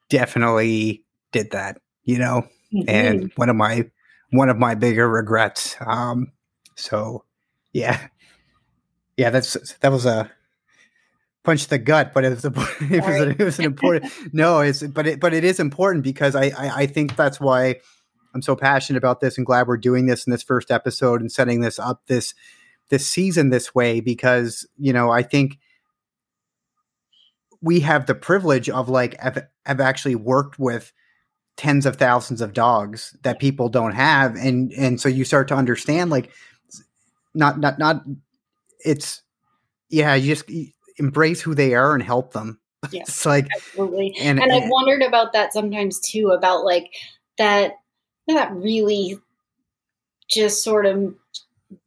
[0.09, 2.89] definitely did that, you know, mm-hmm.
[2.89, 3.89] and one of my
[4.31, 5.75] one of my bigger regrets.
[5.79, 6.31] Um,
[6.75, 7.25] so
[7.73, 8.07] yeah,
[9.17, 10.31] yeah, that's that was a
[11.43, 14.59] punch the gut, but it was a, it was, a, it was an important no,
[14.59, 17.77] it's but it but it is important because I, I I think that's why
[18.33, 21.31] I'm so passionate about this and glad we're doing this in this first episode and
[21.31, 22.33] setting this up this
[22.89, 25.57] this season this way because you know I think
[27.61, 30.93] we have the privilege of like have, have actually worked with
[31.57, 34.35] tens of thousands of dogs that people don't have.
[34.35, 36.31] And and so you start to understand like
[37.33, 38.03] not not not
[38.85, 39.23] it's
[39.89, 40.49] yeah you just
[40.97, 42.59] embrace who they are and help them.
[42.91, 44.15] Yeah, it's like absolutely.
[44.21, 46.85] and, and, and i've wondered about that sometimes too about like
[47.39, 47.73] that
[48.35, 49.19] that really
[50.29, 51.15] just sort of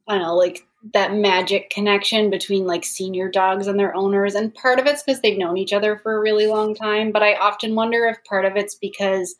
[0.07, 4.35] I don't know, like that magic connection between like senior dogs and their owners.
[4.35, 7.11] And part of it's because they've known each other for a really long time.
[7.11, 9.35] But I often wonder if part of it's because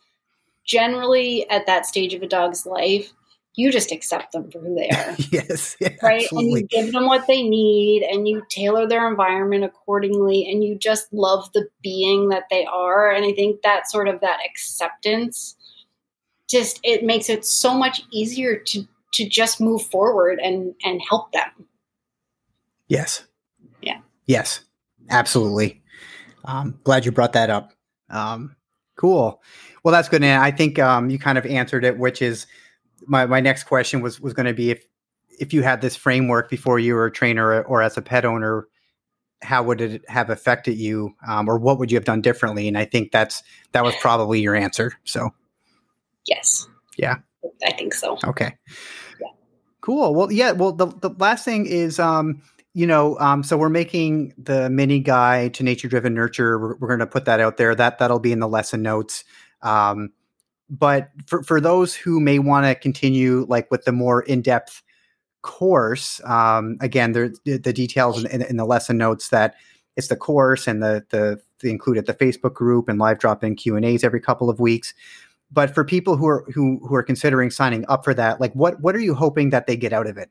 [0.66, 3.12] generally at that stage of a dog's life,
[3.56, 5.16] you just accept them for who they are.
[5.32, 5.76] yes.
[5.82, 6.24] Yeah, right.
[6.24, 6.62] Absolutely.
[6.62, 10.78] And you give them what they need and you tailor their environment accordingly and you
[10.78, 13.12] just love the being that they are.
[13.12, 15.56] And I think that sort of that acceptance
[16.52, 21.32] just it makes it so much easier to to just move forward and and help
[21.32, 21.50] them.
[22.88, 23.26] Yes.
[23.82, 24.00] Yeah.
[24.26, 24.62] Yes.
[25.10, 25.82] Absolutely.
[26.46, 27.74] Um, glad you brought that up.
[28.10, 28.56] Um,
[28.98, 29.42] cool.
[29.84, 32.46] Well that's good and i think um, you kind of answered it which is
[33.08, 34.86] my, my next question was was going to be if
[35.40, 38.68] if you had this framework before you were a trainer or as a pet owner
[39.42, 42.68] how would it have affected you um, or what would you have done differently?
[42.68, 43.42] And i think that's
[43.72, 45.32] that was probably your answer so
[46.28, 46.68] Yes.
[46.98, 47.18] Yeah.
[47.66, 48.18] I think so.
[48.26, 48.56] Okay.
[49.20, 49.28] Yeah.
[49.82, 50.14] Cool.
[50.14, 50.52] Well, yeah.
[50.52, 52.42] Well, the, the last thing is, um,
[52.74, 56.58] you know, um, so we're making the mini guide to nature driven nurture.
[56.60, 57.76] We're, we're going to put that out there.
[57.76, 59.24] That that'll be in the lesson notes.
[59.62, 60.12] Um,
[60.70, 64.82] but for for those who may want to continue, like with the more in depth
[65.42, 69.56] course, um, again, there the, the details in, in, in, the lesson notes that
[69.98, 73.56] it's the course and the the, the included the Facebook group and live drop in
[73.56, 74.94] Q and A's every couple of weeks
[75.52, 78.80] but for people who are who who are considering signing up for that, like what
[78.80, 80.30] what are you hoping that they get out of it?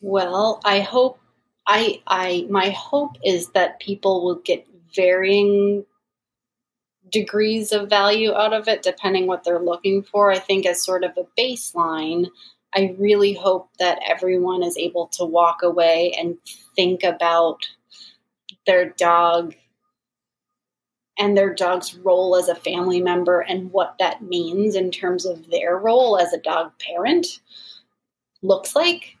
[0.00, 1.18] Well, I hope
[1.66, 5.84] I I my hope is that people will get varying
[7.10, 10.30] degrees of value out of it depending what they're looking for.
[10.30, 12.26] I think as sort of a baseline,
[12.74, 16.38] I really hope that everyone is able to walk away and
[16.74, 17.66] think about
[18.66, 19.54] their dog
[21.18, 25.48] and their dog's role as a family member and what that means in terms of
[25.50, 27.40] their role as a dog parent
[28.42, 29.16] looks like.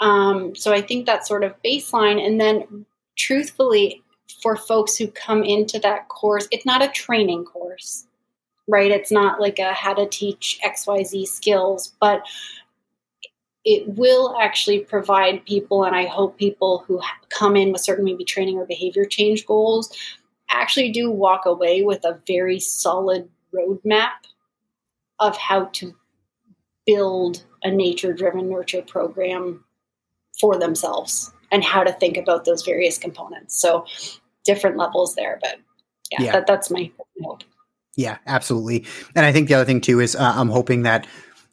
[0.00, 2.24] Um, so I think that's sort of baseline.
[2.24, 2.84] And then,
[3.16, 4.02] truthfully,
[4.42, 8.06] for folks who come into that course, it's not a training course,
[8.66, 8.90] right?
[8.90, 12.22] It's not like a how to teach XYZ skills, but
[13.64, 17.00] it will actually provide people, and I hope people who
[17.30, 19.96] come in with certain maybe training or behavior change goals
[20.50, 24.10] actually do walk away with a very solid roadmap
[25.18, 25.94] of how to
[26.86, 29.64] build a nature driven nurture program
[30.38, 33.58] for themselves and how to think about those various components.
[33.60, 33.86] So,
[34.44, 35.56] different levels there, but
[36.10, 36.32] yeah, yeah.
[36.32, 36.90] That, that's my
[37.22, 37.44] hope.
[37.96, 38.86] Yeah, absolutely.
[39.14, 41.06] And I think the other thing too is uh, I'm hoping that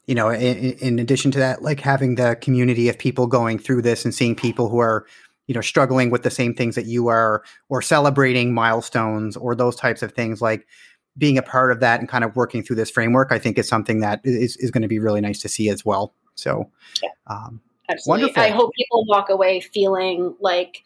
[0.06, 3.82] you know, in, in, addition to that, like having the community of people going through
[3.82, 5.06] this and seeing people who are,
[5.46, 9.76] you know, struggling with the same things that you are, or celebrating milestones or those
[9.76, 10.66] types of things, like
[11.18, 13.68] being a part of that and kind of working through this framework, I think is
[13.68, 16.14] something that is, is going to be really nice to see as well.
[16.34, 16.70] So,
[17.02, 17.10] yeah.
[17.26, 18.22] um, Absolutely.
[18.22, 18.42] Wonderful.
[18.42, 20.82] I hope people walk away feeling like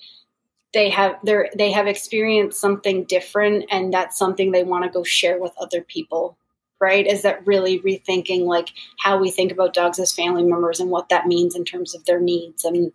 [0.72, 5.04] they have they they have experienced something different and that's something they want to go
[5.04, 6.36] share with other people
[6.80, 7.06] right?
[7.06, 11.08] Is that really rethinking like how we think about dogs as family members and what
[11.08, 12.92] that means in terms of their needs and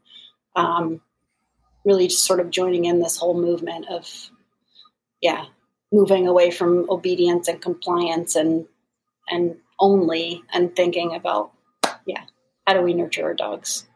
[0.56, 1.02] um,
[1.86, 4.08] really just sort of joining in this whole movement of,
[5.22, 5.46] yeah,
[5.92, 8.66] moving away from obedience and compliance and
[9.30, 11.52] and only and thinking about,
[12.06, 12.24] yeah,
[12.68, 13.88] how do we nurture our dogs?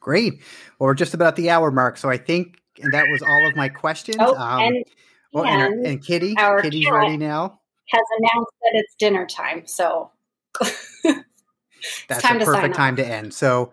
[0.00, 0.40] Great.
[0.78, 2.60] Well, we're just about the hour mark, so I think
[2.92, 4.16] that was all of my questions.
[4.20, 4.84] Oh, um, and,
[5.32, 7.60] well, and, our, and Kitty, Kitty's ready now
[7.90, 9.66] has announced that it's dinner time.
[9.66, 10.10] So
[12.08, 13.34] that's time a perfect time to end.
[13.34, 13.72] So,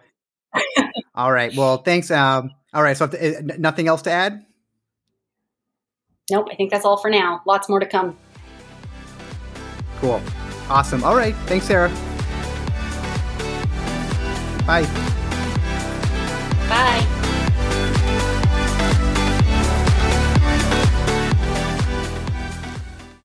[1.16, 1.56] all right.
[1.56, 2.12] Well, thanks.
[2.12, 2.98] Um, all right.
[2.98, 4.46] So, uh, nothing else to add?
[6.30, 6.48] Nope.
[6.52, 7.42] I think that's all for now.
[7.46, 8.18] Lots more to come.
[10.00, 10.22] Cool.
[10.70, 11.04] Awesome.
[11.04, 11.36] All right.
[11.46, 11.90] Thanks, Sarah.
[14.66, 14.84] Bye.
[16.68, 17.08] Bye.